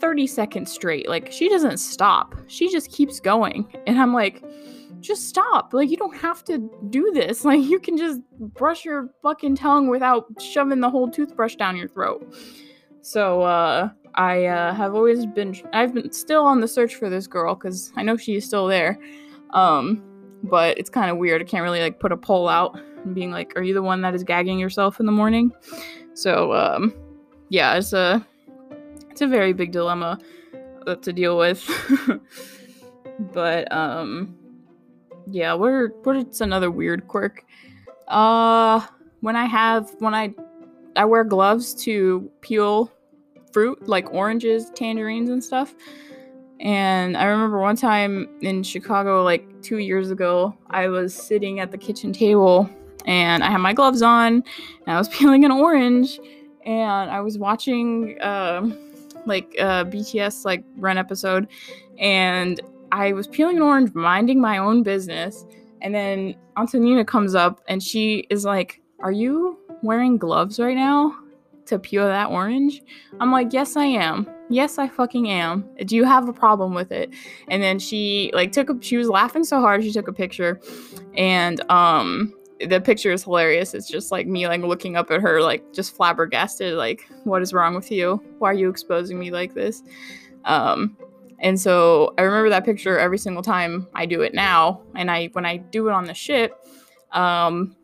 30 0.00 0.26
seconds 0.26 0.72
straight. 0.72 1.08
Like 1.08 1.30
she 1.30 1.48
doesn't 1.48 1.78
stop. 1.78 2.34
She 2.46 2.70
just 2.70 2.90
keeps 2.90 3.20
going. 3.20 3.66
And 3.86 4.00
I'm 4.00 4.12
like, 4.14 4.42
just 5.00 5.28
stop. 5.28 5.72
Like 5.72 5.90
you 5.90 5.96
don't 5.96 6.16
have 6.16 6.44
to 6.44 6.58
do 6.90 7.10
this. 7.12 7.44
Like 7.50 7.62
you 7.62 7.80
can 7.80 7.96
just 7.96 8.20
brush 8.38 8.84
your 8.84 9.10
fucking 9.22 9.56
tongue 9.56 9.88
without 9.88 10.26
shoving 10.40 10.80
the 10.80 10.90
whole 10.90 11.10
toothbrush 11.10 11.56
down 11.56 11.76
your 11.76 11.88
throat. 11.88 12.34
So 13.02 13.42
uh 13.42 13.90
I 14.14 14.46
uh, 14.46 14.74
have 14.74 14.94
always 14.94 15.26
been 15.26 15.56
I've 15.72 15.94
been 15.94 16.12
still 16.12 16.44
on 16.44 16.60
the 16.60 16.68
search 16.68 16.96
for 16.96 17.08
this 17.08 17.26
girl 17.26 17.54
because 17.54 17.92
I 17.96 18.02
know 18.02 18.16
she 18.16 18.36
is 18.36 18.44
still 18.44 18.66
there. 18.66 18.98
Um, 19.50 20.02
but 20.42 20.78
it's 20.78 20.90
kind 20.90 21.10
of 21.10 21.18
weird. 21.18 21.40
I 21.40 21.44
can't 21.44 21.62
really 21.62 21.80
like 21.80 22.00
put 22.00 22.12
a 22.12 22.16
poll 22.16 22.48
out 22.48 22.78
and 23.04 23.14
being 23.14 23.30
like, 23.30 23.52
"Are 23.56 23.62
you 23.62 23.74
the 23.74 23.82
one 23.82 24.00
that 24.02 24.14
is 24.14 24.24
gagging 24.24 24.58
yourself 24.58 25.00
in 25.00 25.06
the 25.06 25.12
morning?" 25.12 25.52
So 26.14 26.52
um, 26.54 26.94
yeah, 27.48 27.76
it's 27.76 27.92
a 27.92 28.26
it's 29.20 29.26
a 29.26 29.28
very 29.28 29.52
big 29.52 29.70
dilemma 29.70 30.18
to 31.02 31.12
deal 31.12 31.36
with. 31.36 31.68
but 33.34 33.70
um, 33.70 34.34
yeah, 35.26 35.52
what 35.52 35.94
what's 36.06 36.40
another 36.40 36.70
weird 36.70 37.06
quirk? 37.06 37.44
Uh, 38.08 38.80
when 39.20 39.36
I 39.36 39.44
have 39.44 39.94
when 39.98 40.14
I 40.14 40.32
I 40.96 41.04
wear 41.04 41.22
gloves 41.22 41.74
to 41.84 42.30
peel 42.40 42.90
fruit, 43.52 43.86
like 43.86 44.10
oranges, 44.10 44.70
tangerines, 44.70 45.28
and 45.28 45.44
stuff. 45.44 45.74
And 46.58 47.14
I 47.14 47.24
remember 47.24 47.60
one 47.60 47.76
time 47.76 48.26
in 48.40 48.62
Chicago, 48.62 49.22
like 49.22 49.44
two 49.60 49.78
years 49.78 50.10
ago, 50.10 50.56
I 50.70 50.88
was 50.88 51.14
sitting 51.14 51.60
at 51.60 51.72
the 51.72 51.78
kitchen 51.78 52.14
table 52.14 52.70
and 53.04 53.44
I 53.44 53.50
had 53.50 53.58
my 53.58 53.74
gloves 53.74 54.00
on 54.00 54.32
and 54.36 54.44
I 54.86 54.96
was 54.96 55.08
peeling 55.14 55.44
an 55.44 55.50
orange 55.50 56.18
and 56.64 57.10
I 57.10 57.20
was 57.20 57.36
watching 57.36 58.18
uh, 58.20 58.70
like 59.26 59.54
a 59.58 59.64
uh, 59.64 59.84
BTS 59.84 60.44
like 60.44 60.64
run 60.76 60.98
episode 60.98 61.48
and 61.98 62.60
I 62.92 63.12
was 63.12 63.26
peeling 63.26 63.56
an 63.56 63.62
orange, 63.62 63.94
minding 63.94 64.40
my 64.40 64.58
own 64.58 64.82
business. 64.82 65.46
And 65.80 65.94
then 65.94 66.34
Antonina 66.56 67.04
comes 67.04 67.34
up 67.34 67.60
and 67.68 67.82
she 67.82 68.26
is 68.30 68.44
like, 68.44 68.80
Are 69.00 69.12
you 69.12 69.58
wearing 69.82 70.16
gloves 70.16 70.58
right 70.58 70.76
now? 70.76 71.16
to 71.70 71.78
peel 71.78 72.06
that 72.06 72.30
orange? 72.30 72.82
I'm 73.20 73.32
like, 73.32 73.52
yes, 73.52 73.76
I 73.76 73.84
am. 73.84 74.28
Yes, 74.50 74.78
I 74.78 74.88
fucking 74.88 75.28
am. 75.28 75.64
Do 75.84 75.96
you 75.96 76.04
have 76.04 76.28
a 76.28 76.32
problem 76.32 76.74
with 76.74 76.92
it? 76.92 77.14
And 77.48 77.62
then 77.62 77.78
she 77.78 78.30
like 78.34 78.52
took 78.52 78.68
a 78.68 78.76
she 78.80 78.96
was 78.96 79.08
laughing 79.08 79.44
so 79.44 79.60
hard 79.60 79.82
she 79.82 79.92
took 79.92 80.08
a 80.08 80.12
picture 80.12 80.60
and 81.16 81.60
um 81.70 82.34
the 82.68 82.80
picture 82.80 83.10
is 83.10 83.24
hilarious. 83.24 83.74
It's 83.74 83.88
just 83.88 84.10
like 84.10 84.26
me 84.26 84.46
like 84.46 84.62
looking 84.62 84.96
up 84.96 85.10
at 85.10 85.20
her 85.20 85.40
like 85.40 85.72
just 85.72 85.96
flabbergasted 85.96 86.74
like 86.74 87.08
what 87.24 87.42
is 87.42 87.52
wrong 87.52 87.74
with 87.74 87.90
you? 87.90 88.22
Why 88.38 88.50
are 88.50 88.54
you 88.54 88.68
exposing 88.68 89.18
me 89.18 89.30
like 89.30 89.54
this? 89.54 89.82
Um 90.44 90.96
and 91.38 91.58
so 91.58 92.12
I 92.18 92.22
remember 92.22 92.50
that 92.50 92.64
picture 92.64 92.98
every 92.98 93.18
single 93.18 93.42
time 93.42 93.88
I 93.94 94.04
do 94.06 94.20
it 94.22 94.34
now 94.34 94.82
and 94.94 95.10
I 95.10 95.28
when 95.32 95.46
I 95.46 95.56
do 95.56 95.88
it 95.88 95.92
on 95.92 96.04
the 96.04 96.14
ship 96.14 96.66
um 97.12 97.76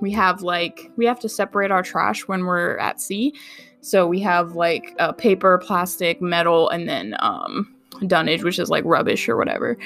we 0.00 0.10
have 0.12 0.42
like 0.42 0.90
we 0.96 1.06
have 1.06 1.20
to 1.20 1.28
separate 1.28 1.70
our 1.70 1.82
trash 1.82 2.26
when 2.28 2.44
we're 2.44 2.76
at 2.78 3.00
sea 3.00 3.34
so 3.80 4.06
we 4.06 4.20
have 4.20 4.52
like 4.52 4.94
uh, 4.98 5.12
paper 5.12 5.58
plastic 5.58 6.20
metal 6.20 6.68
and 6.68 6.88
then 6.88 7.16
um, 7.20 7.74
dunnage 8.06 8.42
which 8.42 8.58
is 8.58 8.70
like 8.70 8.84
rubbish 8.84 9.28
or 9.28 9.36
whatever 9.36 9.76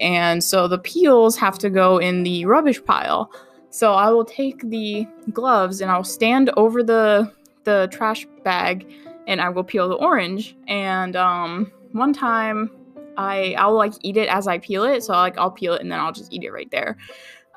and 0.00 0.44
so 0.44 0.68
the 0.68 0.78
peels 0.78 1.36
have 1.36 1.58
to 1.58 1.70
go 1.70 1.98
in 1.98 2.22
the 2.22 2.44
rubbish 2.44 2.82
pile 2.84 3.30
so 3.70 3.94
i 3.94 4.08
will 4.10 4.24
take 4.24 4.68
the 4.70 5.06
gloves 5.32 5.80
and 5.80 5.90
i'll 5.90 6.04
stand 6.04 6.50
over 6.56 6.82
the 6.82 7.30
the 7.64 7.88
trash 7.90 8.26
bag 8.44 8.90
and 9.26 9.40
i 9.40 9.48
will 9.48 9.64
peel 9.64 9.88
the 9.88 9.94
orange. 9.96 10.56
And 10.68 11.14
um, 11.16 11.70
one 11.92 12.12
time 12.12 12.70
i 13.16 13.54
i'll 13.58 13.74
like 13.74 13.92
eat 14.02 14.16
it 14.16 14.28
as 14.28 14.46
i 14.46 14.58
peel 14.58 14.84
it. 14.84 15.02
So 15.04 15.12
like 15.12 15.36
i'll 15.38 15.50
peel 15.50 15.74
it 15.74 15.82
and 15.82 15.90
then 15.92 16.00
i'll 16.00 16.12
just 16.12 16.32
eat 16.32 16.44
it 16.44 16.52
right 16.52 16.70
there. 16.70 16.96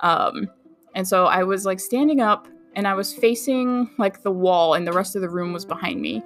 Um, 0.02 0.50
and 0.95 1.08
so 1.08 1.26
I 1.26 1.43
was 1.43 1.65
like 1.65 1.80
standing 1.80 2.19
up 2.19 2.47
and 2.76 2.88
I 2.88 2.93
was 2.93 3.13
facing 3.13 3.89
like 3.97 4.24
the 4.24 4.32
wall 4.32 4.74
and 4.74 4.86
the 4.86 4.91
rest 4.91 5.15
of 5.15 5.21
the 5.21 5.30
room 5.30 5.54
was 5.54 5.65
behind 5.65 6.02
me. 6.02 6.21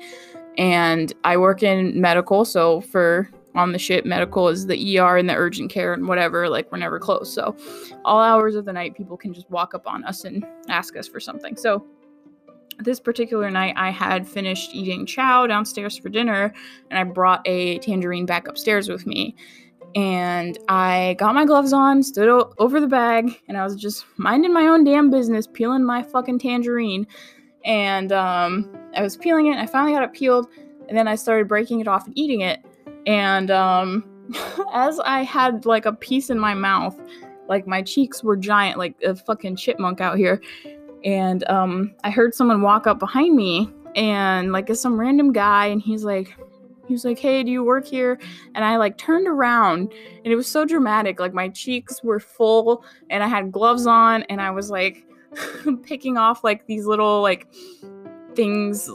And 0.58 1.14
I 1.24 1.38
work 1.38 1.64
in 1.64 2.00
medical, 2.00 2.46
so 2.46 2.82
for 2.82 3.30
on 3.56 3.72
the 3.72 3.80
ship, 3.80 4.06
medical 4.06 4.48
is 4.48 4.68
the 4.68 5.00
ER 5.00 5.18
and 5.18 5.30
the 5.30 5.36
urgent 5.36 5.72
care 5.72 5.94
and 5.94 6.08
whatever, 6.08 6.50
like 6.50 6.72
we're 6.72 6.78
never 6.78 7.00
closed. 7.00 7.34
So 7.34 7.56
all 8.04 8.20
hours 8.20 8.56
of 8.56 8.66
the 8.66 8.74
night 8.74 8.96
people 8.96 9.18
can 9.18 9.34
just 9.34 9.50
walk 9.50 9.74
up 9.74 9.88
on 9.88 10.04
us 10.04 10.26
and 10.26 10.46
ask 10.68 10.96
us 10.98 11.08
for 11.08 11.20
something. 11.20 11.56
So 11.56 11.86
this 12.80 13.00
particular 13.00 13.50
night 13.50 13.74
I 13.78 13.90
had 13.90 14.28
finished 14.28 14.72
eating 14.74 15.06
chow 15.06 15.48
downstairs 15.48 15.98
for 15.98 16.10
dinner 16.10 16.54
and 16.90 17.00
I 17.00 17.04
brought 17.04 17.42
a 17.46 17.80
tangerine 17.80 18.26
back 18.26 18.48
upstairs 18.48 18.90
with 18.90 19.08
me 19.08 19.36
and 19.96 20.60
I 20.68 21.16
got 21.18 21.36
my 21.36 21.46
gloves 21.46 21.72
on, 21.72 22.04
stood 22.04 22.28
o- 22.28 22.54
over 22.58 22.82
the 22.82 22.88
bag, 22.88 23.42
and 23.48 23.58
I 23.58 23.64
was 23.64 23.78
just 23.78 24.06
minding 24.18 24.52
my 24.54 24.68
own 24.68 24.84
damn 24.84 25.10
business, 25.10 25.48
peeling 25.48 25.86
my 25.86 26.04
fucking 26.04 26.40
tangerine. 26.40 27.08
And 27.64 28.12
um, 28.12 28.70
I 28.94 29.02
was 29.02 29.16
peeling 29.16 29.48
it, 29.48 29.52
and 29.52 29.60
I 29.60 29.66
finally 29.66 29.94
got 29.94 30.04
it 30.04 30.14
peeled, 30.14 30.48
and 30.90 30.98
then 30.98 31.08
I 31.08 31.16
started 31.16 31.48
breaking 31.48 31.80
it 31.80 31.88
off 31.88 32.06
and 32.06 32.18
eating 32.18 32.42
it. 32.42 32.60
And 33.06 33.52
um, 33.52 34.04
as 34.74 35.00
I 35.00 35.24
had 35.24 35.66
like 35.66 35.86
a 35.86 35.94
piece 35.94 36.30
in 36.30 36.40
my 36.40 36.54
mouth, 36.54 37.00
like 37.48 37.68
my 37.68 37.82
cheeks 37.82 38.24
were 38.24 38.36
giant, 38.36 38.78
like 38.78 38.96
a 39.04 39.16
fucking 39.16 39.56
chipmunk 39.56 40.02
out 40.02 40.18
here. 40.18 40.42
And 41.04 41.48
um, 41.50 41.94
I 42.04 42.10
heard 42.10 42.34
someone 42.34 42.62
walk 42.62 42.88
up 42.88 42.98
behind 42.98 43.36
me, 43.36 43.72
and 43.96 44.52
like 44.52 44.70
it's 44.70 44.82
some 44.82 45.00
random 45.00 45.32
guy, 45.32 45.68
and 45.68 45.82
he's 45.82 46.04
like, 46.04 46.36
he 46.88 46.94
was 46.94 47.06
like, 47.06 47.20
"Hey, 47.20 47.44
do 47.44 47.52
you 47.52 47.64
work 47.64 47.86
here?" 47.86 48.20
And 48.56 48.66
I 48.66 48.78
like 48.78 48.98
turned 48.98 49.28
around, 49.28 49.94
and 50.24 50.28
it 50.34 50.36
was 50.36 50.48
so 50.48 50.66
dramatic. 50.66 51.20
Like 51.20 51.34
my 51.34 51.50
cheeks 51.50 52.04
were 52.04 52.20
full, 52.20 52.84
and 53.12 53.24
I 53.24 53.28
had 53.28 53.52
gloves 53.52 53.86
on, 53.86 54.24
and 54.24 54.42
I 54.42 54.50
was 54.52 54.72
like 54.72 55.06
picking 55.84 56.18
off 56.18 56.44
like 56.44 56.66
these 56.66 56.86
little 56.86 57.22
like 57.22 57.48
things 58.36 58.90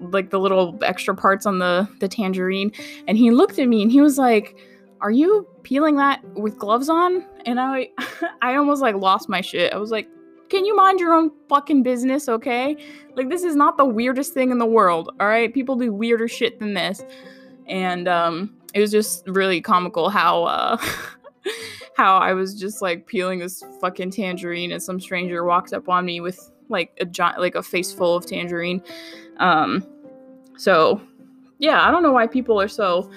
like 0.00 0.30
the 0.30 0.38
little 0.38 0.78
extra 0.82 1.14
parts 1.14 1.46
on 1.46 1.58
the 1.58 1.88
the 2.00 2.08
tangerine 2.08 2.72
and 3.06 3.18
he 3.18 3.30
looked 3.30 3.58
at 3.58 3.68
me 3.68 3.82
and 3.82 3.90
he 3.90 4.00
was 4.00 4.18
like 4.18 4.56
are 5.02 5.10
you 5.10 5.46
peeling 5.62 5.96
that 5.96 6.24
with 6.36 6.58
gloves 6.58 6.88
on? 6.88 7.24
And 7.44 7.60
i 7.60 7.90
i 8.42 8.56
almost 8.56 8.82
like 8.82 8.94
lost 8.96 9.28
my 9.28 9.40
shit. 9.40 9.72
I 9.72 9.76
was 9.76 9.90
like 9.90 10.08
can 10.48 10.64
you 10.64 10.76
mind 10.76 11.00
your 11.00 11.12
own 11.12 11.32
fucking 11.48 11.82
business 11.82 12.28
okay? 12.28 12.76
Like 13.14 13.28
this 13.28 13.42
is 13.42 13.56
not 13.56 13.76
the 13.76 13.84
weirdest 13.84 14.32
thing 14.32 14.50
in 14.50 14.58
the 14.58 14.66
world 14.66 15.10
all 15.20 15.26
right? 15.26 15.52
People 15.52 15.76
do 15.76 15.92
weirder 15.92 16.28
shit 16.28 16.58
than 16.58 16.74
this. 16.74 17.02
And 17.66 18.08
um 18.08 18.54
it 18.74 18.80
was 18.80 18.90
just 18.90 19.26
really 19.28 19.60
comical 19.60 20.08
how 20.08 20.44
uh 20.44 20.76
how 21.96 22.18
I 22.18 22.34
was 22.34 22.58
just 22.58 22.82
like 22.82 23.06
peeling 23.06 23.38
this 23.38 23.62
fucking 23.80 24.10
tangerine 24.10 24.72
and 24.72 24.82
some 24.82 25.00
stranger 25.00 25.44
walked 25.44 25.72
up 25.72 25.88
on 25.88 26.04
me 26.04 26.20
with 26.20 26.50
like 26.68 26.92
a 27.00 27.04
giant 27.04 27.40
like 27.40 27.54
a 27.54 27.62
face 27.62 27.92
full 27.92 28.16
of 28.16 28.26
tangerine. 28.26 28.82
Um 29.38 29.86
so 30.56 31.00
yeah, 31.58 31.86
I 31.86 31.90
don't 31.90 32.02
know 32.02 32.12
why 32.12 32.26
people 32.26 32.60
are 32.60 32.68
so 32.68 33.10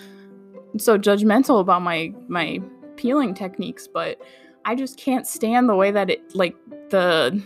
so 0.78 0.98
judgmental 0.98 1.60
about 1.60 1.82
my 1.82 2.14
my 2.28 2.60
peeling 2.96 3.34
techniques, 3.34 3.88
but 3.88 4.20
I 4.66 4.76
just 4.76 4.98
can't 4.98 5.26
stand 5.26 5.70
the 5.70 5.76
way 5.76 5.92
that 5.92 6.10
it 6.10 6.36
like 6.36 6.56
the 6.90 7.42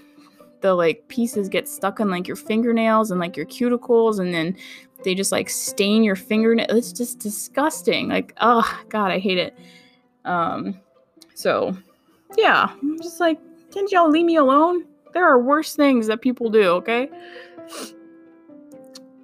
the 0.61 0.73
like 0.73 1.07
pieces 1.09 1.49
get 1.49 1.67
stuck 1.67 1.99
in 1.99 2.09
like 2.09 2.27
your 2.27 2.37
fingernails 2.37 3.11
and 3.11 3.19
like 3.19 3.35
your 3.35 3.45
cuticles 3.45 4.19
and 4.19 4.33
then 4.33 4.55
they 5.03 5.13
just 5.13 5.31
like 5.31 5.49
stain 5.49 6.03
your 6.03 6.15
fingernail. 6.15 6.67
It's 6.69 6.93
just 6.93 7.19
disgusting. 7.19 8.07
Like, 8.07 8.33
oh 8.39 8.81
god, 8.89 9.11
I 9.11 9.19
hate 9.19 9.37
it. 9.37 9.57
Um 10.25 10.79
so, 11.35 11.75
yeah, 12.37 12.69
I'm 12.81 13.01
just 13.01 13.19
like, 13.19 13.39
can't 13.71 13.91
y'all 13.91 14.09
leave 14.09 14.25
me 14.25 14.35
alone? 14.37 14.85
There 15.13 15.25
are 15.25 15.39
worse 15.39 15.75
things 15.75 16.07
that 16.07 16.21
people 16.21 16.49
do, 16.49 16.63
okay? 16.71 17.09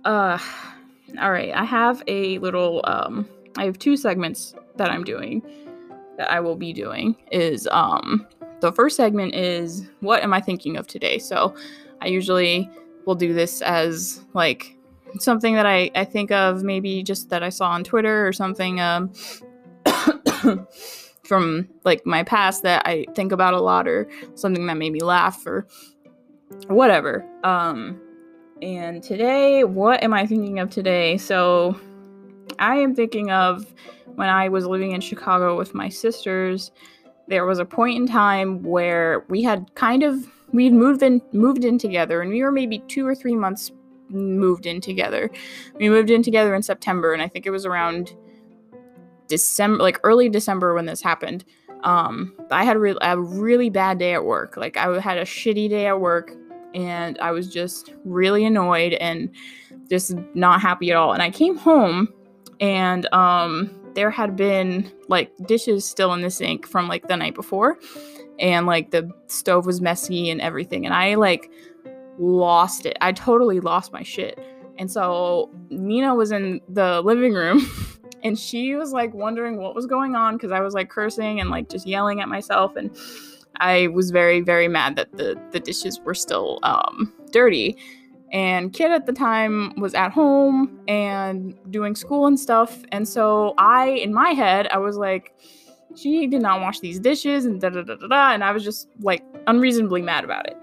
Uh, 0.06 0.38
all 1.19 1.32
right, 1.32 1.54
I 1.54 1.63
have 1.63 2.04
a 2.08 2.38
little, 2.39 2.82
um, 2.86 3.28
I 3.58 3.65
have 3.65 3.80
two 3.80 3.97
segments 3.97 4.56
that 4.78 4.89
I'm 4.89 5.04
doing 5.04 5.41
that 6.17 6.32
I 6.32 6.39
will 6.39 6.56
be 6.56 6.73
doing. 6.73 7.15
Is, 7.32 7.67
um, 7.71 8.28
the 8.62 8.71
first 8.71 8.97
segment 8.97 9.36
is 9.36 9.89
what 10.02 10.21
am 10.21 10.34
I 10.34 10.41
thinking 10.41 10.78
of 10.78 10.86
today? 10.86 11.17
So, 11.17 11.56
I 12.02 12.08
usually 12.08 12.69
will 13.06 13.15
do 13.15 13.34
this 13.34 13.62
as 13.62 14.21
like 14.34 14.78
something 15.19 15.56
that 15.56 15.65
I, 15.65 15.89
I 15.95 16.06
think 16.06 16.32
of 16.32 16.63
maybe 16.63 17.04
just 17.04 17.30
that 17.30 17.43
I 17.43 17.49
saw 17.49 17.69
on 17.69 17.84
Twitter 17.84 18.28
or 18.28 18.34
something. 18.34 18.80
Um, 18.80 19.12
from 21.30 21.70
like 21.86 22.04
my 22.08 22.24
past 22.24 22.63
that 22.63 22.82
I 22.86 23.06
think 23.13 23.32
about 23.32 23.54
a 23.54 23.62
lot 23.62 23.88
or 23.88 24.10
something 24.34 24.65
that 24.65 24.78
made 24.78 24.92
me 24.92 25.02
laugh 25.02 25.46
or 25.46 25.68
whatever. 26.68 27.24
Um 27.44 28.02
and 28.63 29.02
today, 29.02 29.63
what 29.63 30.04
am 30.04 30.12
I 30.12 30.26
thinking 30.26 30.60
of 30.60 30.70
today? 30.70 31.18
So 31.18 31.80
I 32.58 32.78
am 32.78 32.96
thinking 32.96 33.30
of 33.32 33.74
when 34.15 34.28
I 34.28 34.50
was 34.50 34.65
living 34.65 34.92
in 34.92 35.02
Chicago 35.02 35.56
with 35.56 35.74
my 35.74 35.88
sisters. 35.88 36.72
There 37.28 37.46
was 37.46 37.60
a 37.60 37.65
point 37.65 37.98
in 37.98 38.08
time 38.08 38.63
where 38.63 39.24
we 39.30 39.44
had 39.44 39.74
kind 39.76 40.02
of 40.02 40.28
we'd 40.52 40.74
moved 40.74 41.04
in 41.04 41.22
moved 41.32 41.63
in 41.63 41.78
together 41.78 42.22
and 42.24 42.32
we 42.32 42.42
were 42.42 42.52
maybe 42.52 42.80
2 42.88 43.06
or 43.06 43.13
3 43.13 43.36
months 43.36 43.72
moved 44.10 44.65
in 44.65 44.82
together. 44.82 45.30
We 45.76 45.89
moved 45.89 46.10
in 46.10 46.24
together 46.24 46.56
in 46.56 46.63
September 46.63 47.13
and 47.13 47.22
I 47.22 47.28
think 47.28 47.46
it 47.46 47.52
was 47.52 47.68
around 47.68 48.15
December, 49.30 49.82
like 49.82 50.00
early 50.04 50.28
December 50.28 50.74
when 50.74 50.86
this 50.86 51.02
happened. 51.02 51.46
Um, 51.84 52.36
I 52.52 52.65
had 52.65 52.76
a, 52.76 52.80
re- 52.80 52.98
a 53.02 53.18
really 53.18 53.70
bad 53.70 54.00
day 54.00 54.13
at 54.13 54.26
work. 54.26 54.58
Like 54.58 54.76
I 54.76 55.00
had 55.00 55.18
a 55.18 55.24
shitty 55.24 55.70
day 55.70 55.88
at 55.88 56.02
work, 56.02 56.34
and 56.76 57.18
I 57.20 57.32
was 57.32 57.48
just 57.48 57.94
really 58.04 58.44
annoyed 58.44 58.94
and 58.94 59.30
just 59.89 60.13
not 60.34 60.62
happy 60.62 60.92
at 60.92 60.98
all. 60.98 61.13
And 61.13 61.24
I 61.24 61.30
came 61.30 61.56
home, 61.56 62.10
and 62.60 63.12
um, 63.13 63.70
there 63.96 64.12
had 64.12 64.36
been 64.36 64.92
like 65.08 65.32
dishes 65.48 65.86
still 65.86 66.13
in 66.13 66.22
the 66.22 66.30
sink 66.30 66.68
from 66.68 66.89
like 66.89 67.08
the 67.08 67.15
night 67.15 67.36
before, 67.36 67.78
and 68.39 68.65
like 68.65 68.92
the 68.92 69.10
stove 69.28 69.65
was 69.65 69.80
messy 69.80 70.30
and 70.30 70.42
everything. 70.42 70.86
And 70.86 70.94
I 70.94 71.15
like 71.15 71.50
lost 72.18 72.86
it. 72.86 72.98
I 73.00 73.13
totally 73.13 73.62
lost 73.62 73.94
my 73.94 74.04
shit. 74.04 74.38
And 74.78 74.89
so 74.89 75.50
Nina 75.70 76.15
was 76.15 76.32
in 76.32 76.62
the 76.70 77.02
living 77.02 77.34
room 77.34 77.60
and 78.24 78.38
she 78.38 78.76
was 78.76 78.92
like 78.92 79.14
wondering 79.14 79.58
what 79.58 79.76
was 79.76 79.86
going 79.86 80.16
on 80.16 80.36
because 80.36 80.52
I 80.52 80.60
was 80.60 80.74
like 80.74 80.90
cursing 80.90 81.40
and 81.40 81.50
like 81.50 81.70
just 81.70 81.88
yelling 81.88 82.22
at 82.22 82.28
myself 82.28 82.76
and 82.76 82.96
I 83.60 83.88
was 83.88 84.12
very 84.12 84.42
very 84.42 84.68
mad 84.68 84.96
that 84.96 85.12
the 85.18 85.40
the 85.52 85.60
dishes 85.60 86.00
were 86.00 86.14
still 86.14 86.60
um, 86.64 87.14
dirty. 87.32 87.78
And 88.32 88.72
Kit 88.74 88.92
at 88.92 89.08
the 89.08 89.14
time 89.14 89.74
was 89.80 89.96
at 89.96 90.12
home 90.12 90.80
and 90.88 91.58
doing 91.72 91.96
school 91.96 92.28
and 92.28 92.40
stuff, 92.40 92.84
and 92.92 93.08
so 93.08 93.56
I 93.58 93.90
in 93.90 94.14
my 94.14 94.30
head 94.30 94.68
I 94.72 94.78
was 94.78 94.98
like, 94.98 95.34
she 95.96 96.28
did 96.28 96.42
not 96.42 96.62
wash 96.62 96.80
these 96.80 97.00
dishes 97.00 97.46
and 97.46 97.60
da 97.60 97.70
da 97.70 97.82
da 97.82 97.96
da 97.96 98.08
da, 98.08 98.32
and 98.34 98.44
I 98.44 98.52
was 98.52 98.64
just 98.64 98.88
like 99.02 99.24
unreasonably 99.48 100.02
mad 100.02 100.24
about 100.24 100.48
it. 100.48 100.58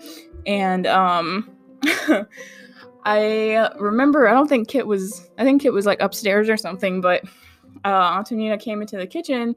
And 0.46 0.86
um. 0.86 1.50
I 3.08 3.70
remember 3.78 4.26
I 4.26 4.32
don't 4.32 4.48
think 4.48 4.66
Kit 4.66 4.84
was 4.84 5.30
I 5.38 5.44
think 5.44 5.62
Kit 5.62 5.72
was 5.72 5.86
like 5.86 6.00
upstairs 6.00 6.48
or 6.48 6.56
something, 6.56 7.00
but 7.00 7.22
uh, 7.84 8.14
Antonina 8.16 8.58
came 8.58 8.80
into 8.80 8.96
the 8.96 9.06
kitchen 9.06 9.54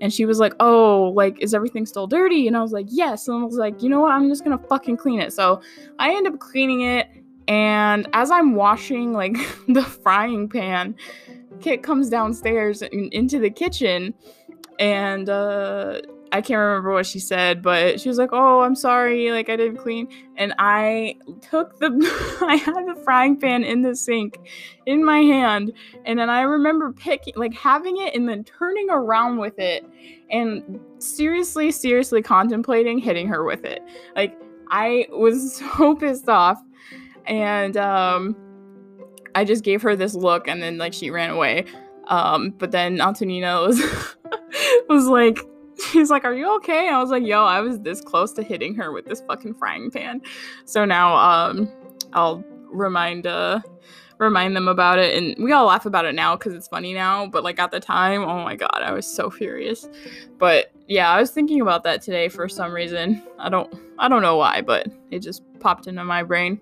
and 0.00 0.12
she 0.12 0.24
was 0.24 0.38
like, 0.38 0.54
Oh, 0.60 1.12
like, 1.14 1.40
is 1.40 1.54
everything 1.54 1.86
still 1.86 2.06
dirty? 2.06 2.46
And 2.46 2.56
I 2.56 2.62
was 2.62 2.72
like, 2.72 2.86
Yes. 2.88 3.28
And 3.28 3.42
I 3.42 3.44
was 3.44 3.56
like, 3.56 3.82
You 3.82 3.88
know 3.88 4.00
what? 4.00 4.12
I'm 4.12 4.28
just 4.28 4.44
gonna 4.44 4.58
fucking 4.68 4.96
clean 4.96 5.20
it. 5.20 5.32
So 5.32 5.60
I 5.98 6.14
end 6.14 6.26
up 6.26 6.38
cleaning 6.38 6.82
it. 6.82 7.08
And 7.48 8.08
as 8.12 8.30
I'm 8.30 8.54
washing 8.54 9.12
like 9.12 9.36
the 9.68 9.82
frying 9.82 10.48
pan, 10.48 10.94
Kit 11.60 11.82
comes 11.82 12.08
downstairs 12.08 12.82
into 12.82 13.38
the 13.38 13.50
kitchen 13.50 14.14
and 14.78 15.28
uh 15.28 16.00
I 16.36 16.42
can't 16.42 16.58
remember 16.58 16.92
what 16.92 17.06
she 17.06 17.18
said, 17.18 17.62
but 17.62 17.98
she 17.98 18.10
was 18.10 18.18
like, 18.18 18.28
"Oh, 18.30 18.60
I'm 18.60 18.74
sorry, 18.74 19.30
like 19.30 19.48
I 19.48 19.56
didn't 19.56 19.78
clean." 19.78 20.06
And 20.36 20.52
I 20.58 21.16
took 21.40 21.78
the 21.78 21.88
I 22.46 22.56
had 22.56 22.86
the 22.86 23.00
frying 23.04 23.40
pan 23.40 23.64
in 23.64 23.80
the 23.80 23.96
sink 23.96 24.38
in 24.84 25.02
my 25.02 25.20
hand, 25.20 25.72
and 26.04 26.18
then 26.18 26.28
I 26.28 26.42
remember 26.42 26.92
picking 26.92 27.32
like 27.36 27.54
having 27.54 27.96
it 27.96 28.14
and 28.14 28.28
then 28.28 28.44
turning 28.44 28.90
around 28.90 29.38
with 29.38 29.58
it 29.58 29.86
and 30.30 30.78
seriously 30.98 31.70
seriously 31.70 32.20
contemplating 32.20 32.98
hitting 32.98 33.28
her 33.28 33.42
with 33.42 33.64
it. 33.64 33.82
Like 34.14 34.36
I 34.70 35.06
was 35.12 35.56
so 35.78 35.94
pissed 35.94 36.28
off 36.28 36.62
and 37.24 37.78
um 37.78 38.36
I 39.34 39.44
just 39.44 39.64
gave 39.64 39.80
her 39.80 39.96
this 39.96 40.14
look 40.14 40.48
and 40.48 40.62
then 40.62 40.76
like 40.76 40.92
she 40.92 41.10
ran 41.10 41.30
away. 41.30 41.64
Um 42.08 42.50
but 42.58 42.72
then 42.72 43.00
Antonina 43.00 43.62
was 43.62 43.80
was 44.90 45.06
like 45.06 45.38
she's 45.92 46.10
like, 46.10 46.24
Are 46.24 46.34
you 46.34 46.54
okay? 46.56 46.88
I 46.88 47.00
was 47.00 47.10
like, 47.10 47.24
Yo, 47.24 47.44
I 47.44 47.60
was 47.60 47.80
this 47.80 48.00
close 48.00 48.32
to 48.34 48.42
hitting 48.42 48.74
her 48.74 48.92
with 48.92 49.06
this 49.06 49.20
fucking 49.22 49.54
frying 49.54 49.90
pan. 49.90 50.22
So 50.64 50.84
now 50.84 51.16
um 51.16 51.70
I'll 52.12 52.44
remind 52.70 53.26
uh 53.26 53.60
remind 54.18 54.56
them 54.56 54.66
about 54.66 54.98
it 54.98 55.14
and 55.14 55.44
we 55.44 55.52
all 55.52 55.66
laugh 55.66 55.84
about 55.84 56.06
it 56.06 56.14
now 56.14 56.34
because 56.34 56.54
it's 56.54 56.68
funny 56.68 56.94
now 56.94 57.26
but 57.26 57.44
like 57.44 57.58
at 57.58 57.70
the 57.70 57.78
time 57.78 58.22
oh 58.22 58.42
my 58.42 58.56
god 58.56 58.80
i 58.82 58.90
was 58.90 59.06
so 59.06 59.28
furious. 59.28 59.88
But 60.38 60.72
yeah 60.88 61.10
i 61.10 61.20
was 61.20 61.30
thinking 61.30 61.60
about 61.60 61.84
that 61.84 62.00
today 62.02 62.28
for 62.28 62.48
some 62.48 62.72
reason. 62.72 63.22
I 63.38 63.50
don't 63.50 63.72
i 63.98 64.08
don't 64.08 64.22
know 64.22 64.36
why 64.36 64.62
but 64.62 64.88
it 65.10 65.18
just 65.18 65.42
popped 65.60 65.86
into 65.86 66.04
my 66.04 66.22
brain. 66.22 66.60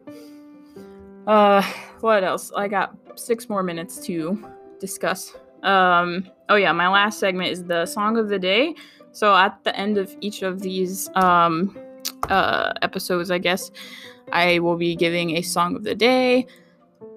Uh 1.26 1.62
what 2.00 2.24
else? 2.24 2.50
I 2.56 2.68
got 2.68 2.96
six 3.14 3.48
more 3.48 3.62
minutes 3.62 3.98
to 4.06 4.44
discuss. 4.80 5.32
Um 5.62 6.28
oh 6.48 6.56
yeah 6.56 6.72
my 6.72 6.88
last 6.88 7.20
segment 7.20 7.50
is 7.50 7.64
the 7.64 7.86
song 7.86 8.18
of 8.18 8.28
the 8.28 8.38
day 8.38 8.74
so 9.14 9.34
at 9.34 9.62
the 9.62 9.74
end 9.76 9.96
of 9.96 10.14
each 10.20 10.42
of 10.42 10.60
these 10.60 11.08
um, 11.14 11.78
uh, 12.28 12.72
episodes, 12.82 13.30
I 13.30 13.38
guess, 13.38 13.70
I 14.32 14.58
will 14.58 14.76
be 14.76 14.96
giving 14.96 15.36
a 15.36 15.42
song 15.42 15.76
of 15.76 15.84
the 15.84 15.94
day. 15.94 16.46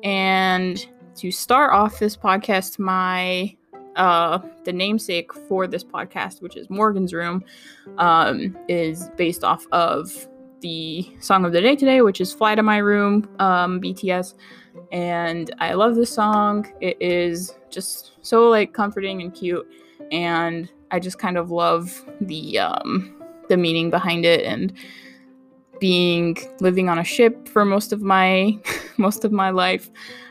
And 0.03 0.85
to 1.15 1.31
start 1.31 1.73
off 1.73 1.97
this 1.99 2.15
podcast, 2.15 2.77
my 2.77 3.55
uh, 3.95 4.39
the 4.63 4.71
namesake 4.71 5.33
for 5.33 5.65
this 5.65 5.83
podcast, 5.83 6.41
which 6.43 6.55
is 6.55 6.69
Morgan's 6.69 7.13
Room, 7.13 7.43
um, 7.97 8.55
is 8.67 9.09
based 9.17 9.43
off 9.43 9.65
of 9.71 10.27
the 10.61 11.11
song 11.19 11.45
of 11.45 11.51
the 11.51 11.61
day 11.61 11.75
today, 11.75 12.01
which 12.01 12.21
is 12.21 12.31
Fly 12.31 12.53
to 12.53 12.61
My 12.61 12.77
Room, 12.77 13.27
um, 13.39 13.81
BTS. 13.81 14.35
And 14.91 15.53
I 15.57 15.73
love 15.73 15.95
this 15.95 16.13
song. 16.13 16.71
It 16.79 16.97
is 17.01 17.55
just 17.71 18.11
so 18.21 18.49
like 18.49 18.73
comforting 18.73 19.23
and 19.23 19.33
cute. 19.33 19.67
And 20.11 20.69
I 20.91 20.99
just 20.99 21.19
kind 21.19 21.37
of 21.37 21.51
love 21.51 22.03
the 22.21 22.59
um, 22.59 23.13
the 23.49 23.57
meaning 23.57 23.89
behind 23.89 24.25
it 24.25 24.43
and 24.45 24.73
being 25.79 26.37
living 26.59 26.89
on 26.89 26.97
a 26.97 27.03
ship 27.03 27.47
for 27.47 27.63
most 27.63 27.93
of 27.93 28.01
my 28.01 28.57
most 28.97 29.25
of 29.25 29.31
my 29.31 29.49
life. 29.49 29.89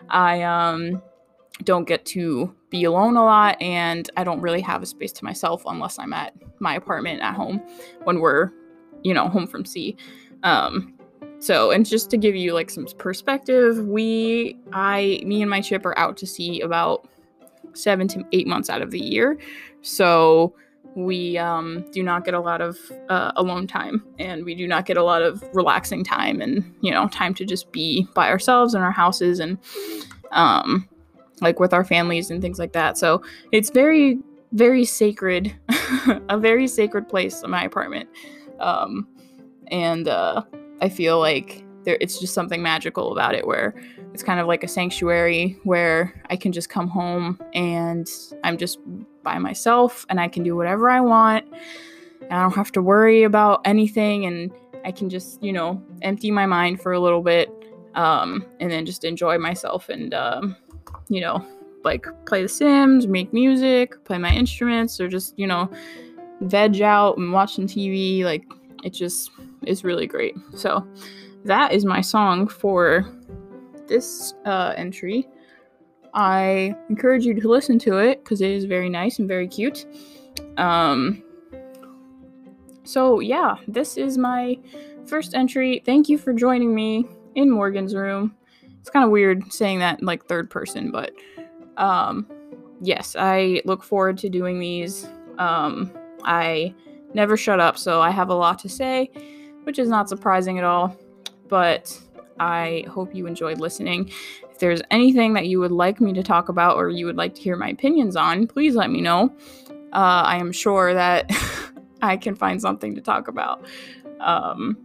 I 0.09 0.42
um, 0.42 1.02
don't 1.64 1.87
get 1.87 2.05
to 2.07 2.55
be 2.70 2.85
alone 2.85 3.16
a 3.16 3.24
lot 3.24 3.61
and 3.61 4.11
I 4.16 4.24
don't 4.24 4.40
really 4.40 4.61
have 4.61 4.83
a 4.83 4.87
space 4.87 5.12
to 5.12 5.24
myself 5.24 5.62
unless 5.66 5.98
I'm 5.98 6.12
at 6.12 6.35
my 6.61 6.74
apartment 6.74 7.22
at 7.22 7.35
home 7.35 7.61
when 8.05 8.20
we're 8.20 8.50
you 9.02 9.14
know 9.14 9.29
home 9.29 9.46
from 9.46 9.64
sea. 9.64 9.96
Um, 10.42 10.96
so, 11.38 11.70
and 11.70 11.85
just 11.85 12.11
to 12.11 12.16
give 12.16 12.35
you 12.35 12.55
like 12.55 12.70
some 12.70 12.87
perspective, 12.98 13.87
we, 13.87 14.57
I, 14.72 15.20
me 15.24 15.42
and 15.42 15.50
my 15.50 15.61
ship 15.61 15.85
are 15.85 15.98
out 15.98 16.16
to 16.18 16.26
sea 16.26 16.61
about 16.61 17.09
seven 17.76 18.08
to 18.08 18.24
eight 18.32 18.46
months 18.46 18.70
out 18.70 18.82
of 18.82 18.90
the 18.90 19.00
year. 19.00 19.38
So, 19.82 20.54
we 20.96 21.36
um, 21.36 21.84
do 21.92 22.02
not 22.02 22.24
get 22.24 22.32
a 22.32 22.40
lot 22.40 22.62
of 22.62 22.78
uh, 23.10 23.30
alone 23.36 23.66
time 23.66 24.02
and 24.18 24.44
we 24.46 24.54
do 24.54 24.66
not 24.66 24.86
get 24.86 24.96
a 24.96 25.02
lot 25.04 25.20
of 25.20 25.44
relaxing 25.52 26.02
time 26.02 26.40
and 26.40 26.74
you 26.80 26.90
know 26.90 27.06
time 27.08 27.34
to 27.34 27.44
just 27.44 27.70
be 27.70 28.08
by 28.14 28.30
ourselves 28.30 28.74
in 28.74 28.80
our 28.80 28.90
houses 28.90 29.38
and 29.38 29.58
um, 30.32 30.88
like 31.42 31.60
with 31.60 31.74
our 31.74 31.84
families 31.84 32.30
and 32.30 32.40
things 32.40 32.58
like 32.58 32.72
that 32.72 32.96
so 32.96 33.22
it's 33.52 33.68
very 33.68 34.18
very 34.52 34.86
sacred 34.86 35.54
a 36.30 36.38
very 36.38 36.66
sacred 36.66 37.06
place 37.06 37.42
in 37.42 37.50
my 37.50 37.62
apartment 37.62 38.08
um, 38.60 39.06
and 39.66 40.08
uh, 40.08 40.42
i 40.80 40.88
feel 40.88 41.18
like 41.18 41.62
there 41.87 41.96
it's 42.01 42.20
just 42.20 42.35
something 42.35 42.61
magical 42.61 43.12
about 43.12 43.35
it 43.35 43.46
where 43.46 43.75
it's 44.12 44.22
kind 44.22 44.40
of 44.40 44.46
like 44.46 44.62
a 44.62 44.68
sanctuary 44.68 45.59
where 45.62 46.12
I 46.29 46.37
can 46.37 46.53
just 46.53 46.68
come 46.68 46.88
home 46.88 47.40
and 47.55 48.11
I'm 48.44 48.59
just 48.59 48.79
by 49.22 49.38
myself 49.38 50.05
and 50.09 50.20
I 50.20 50.29
can 50.29 50.42
do 50.42 50.57
whatever 50.57 50.90
I 50.90 51.01
want. 51.01 51.46
And 52.22 52.33
I 52.33 52.42
don't 52.42 52.55
have 52.55 52.72
to 52.72 52.83
worry 52.83 53.22
about 53.22 53.61
anything 53.64 54.27
and 54.27 54.51
I 54.85 54.92
can 54.92 55.11
just, 55.11 55.42
you 55.42 55.53
know, 55.53 55.83
empty 56.03 56.31
my 56.31 56.46
mind 56.46 56.81
for 56.81 56.92
a 56.92 57.01
little 57.01 57.22
bit 57.22 57.51
um, 57.94 58.46
and 58.61 58.70
then 58.70 58.87
just 58.87 59.05
enjoy 59.05 59.38
myself 59.38 59.88
and, 59.88 60.14
um, 60.14 60.57
you 61.09 61.20
know, 61.20 61.44
like 61.85 62.07
play 62.27 62.42
The 62.42 62.49
Sims, 62.49 63.07
make 63.07 63.33
music, 63.33 64.03
play 64.05 64.18
my 64.18 64.33
instruments, 64.33 65.01
or 65.01 65.09
just, 65.09 65.38
you 65.38 65.46
know, 65.46 65.70
veg 66.40 66.81
out 66.81 67.16
and 67.16 67.33
watch 67.33 67.55
some 67.55 67.66
TV. 67.66 68.25
Like, 68.25 68.44
it 68.83 68.90
just 68.90 69.31
is 69.66 69.85
really 69.85 70.07
great. 70.07 70.37
So, 70.55 70.87
that 71.46 71.72
is 71.72 71.85
my 71.85 72.00
song 72.00 72.48
for 72.48 73.06
this 73.87 74.35
uh, 74.44 74.74
entry. 74.76 75.28
I 76.14 76.74
encourage 76.88 77.24
you 77.24 77.38
to 77.40 77.48
listen 77.48 77.78
to 77.80 77.98
it 77.98 78.24
because 78.24 78.40
it 78.40 78.50
is 78.50 78.64
very 78.64 78.88
nice 78.88 79.18
and 79.18 79.28
very 79.28 79.46
cute. 79.46 79.87
Um, 80.56 81.22
so, 82.85 83.20
yeah, 83.20 83.56
this 83.68 83.96
is 83.96 84.18
my 84.18 84.59
first 85.06 85.35
entry. 85.35 85.82
Thank 85.85 86.09
you 86.09 86.18
for 86.18 86.32
joining 86.32 86.74
me 86.74 87.06
in 87.35 87.50
Morgan's 87.50 87.94
room. 87.94 88.35
It's 88.80 88.90
kind 88.90 89.04
of 89.04 89.11
weird 89.11 89.52
saying 89.52 89.80
that 89.80 90.00
in 90.00 90.06
like 90.06 90.26
third 90.26 90.50
person, 90.50 90.90
but 90.90 91.12
um, 91.76 92.26
yes, 92.80 93.14
I 93.18 93.61
look 93.64 93.82
forward 93.82 94.18
to 94.18 94.28
doing 94.28 94.59
these. 94.59 95.06
Um, 95.38 95.92
I 96.24 96.74
never 97.14 97.37
shut 97.37 97.61
up, 97.61 97.76
so 97.76 98.00
I 98.00 98.11
have 98.11 98.30
a 98.30 98.35
lot 98.35 98.59
to 98.61 98.68
say, 98.68 99.11
which 99.64 99.78
is 99.78 99.88
not 99.88 100.09
surprising 100.09 100.59
at 100.59 100.64
all 100.64 100.96
but 101.48 101.98
I 102.38 102.85
hope 102.88 103.14
you 103.14 103.26
enjoyed 103.26 103.61
listening. 103.61 104.11
If 104.50 104.59
there's 104.59 104.82
anything 104.90 105.35
that 105.35 105.46
you 105.46 105.61
would 105.61 105.72
like 105.72 106.00
me 106.00 106.12
to 106.14 106.22
talk 106.22 106.48
about 106.48 106.76
or 106.76 106.90
you 106.90 107.06
would 107.06 107.16
like 107.16 107.35
to 107.35 107.40
hear 107.40 107.56
my 107.56 107.68
opinions 107.68 108.16
on, 108.16 108.46
please 108.46 108.74
let 108.74 108.90
me 108.90 109.00
know. 109.00 109.35
Uh, 109.92 110.22
I 110.24 110.37
am 110.37 110.52
sure 110.52 110.94
that 110.94 111.30
I 112.02 112.16
can 112.16 112.35
find 112.35 112.61
something 112.61 112.94
to 112.94 113.00
talk 113.00 113.28
about. 113.28 113.64
Um, 114.20 114.76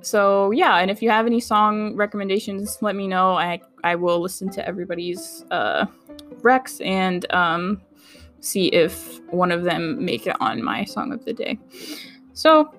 so 0.00 0.50
yeah, 0.50 0.76
and 0.76 0.90
if 0.90 1.02
you 1.02 1.10
have 1.10 1.26
any 1.26 1.40
song 1.40 1.96
recommendations, 1.96 2.78
let 2.82 2.94
me 2.94 3.06
know. 3.06 3.34
I 3.34 3.60
I 3.82 3.94
will 3.94 4.20
listen 4.20 4.50
to 4.50 4.66
everybody's 4.66 5.44
uh, 5.50 5.86
recs 6.40 6.84
and 6.84 7.30
um, 7.32 7.80
see 8.40 8.66
if 8.68 9.20
one 9.30 9.50
of 9.50 9.64
them 9.64 10.04
make 10.04 10.26
it 10.26 10.36
on 10.40 10.62
my 10.62 10.84
song 10.84 11.12
of 11.12 11.24
the 11.24 11.32
day. 11.32 11.58
So 12.34 12.72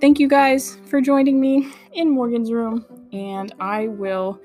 thank 0.00 0.18
you 0.18 0.28
guys 0.28 0.78
for 0.86 1.00
joining 1.00 1.40
me 1.40 1.72
in 1.92 2.10
Morgan's 2.10 2.52
room, 2.52 2.84
and 3.12 3.52
I 3.60 3.88
will 3.88 4.40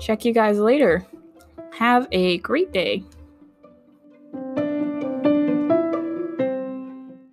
check 0.00 0.24
you 0.24 0.32
guys 0.32 0.58
later. 0.58 1.06
Have 1.72 2.08
a 2.12 2.38
great 2.38 2.72
day. 2.72 3.04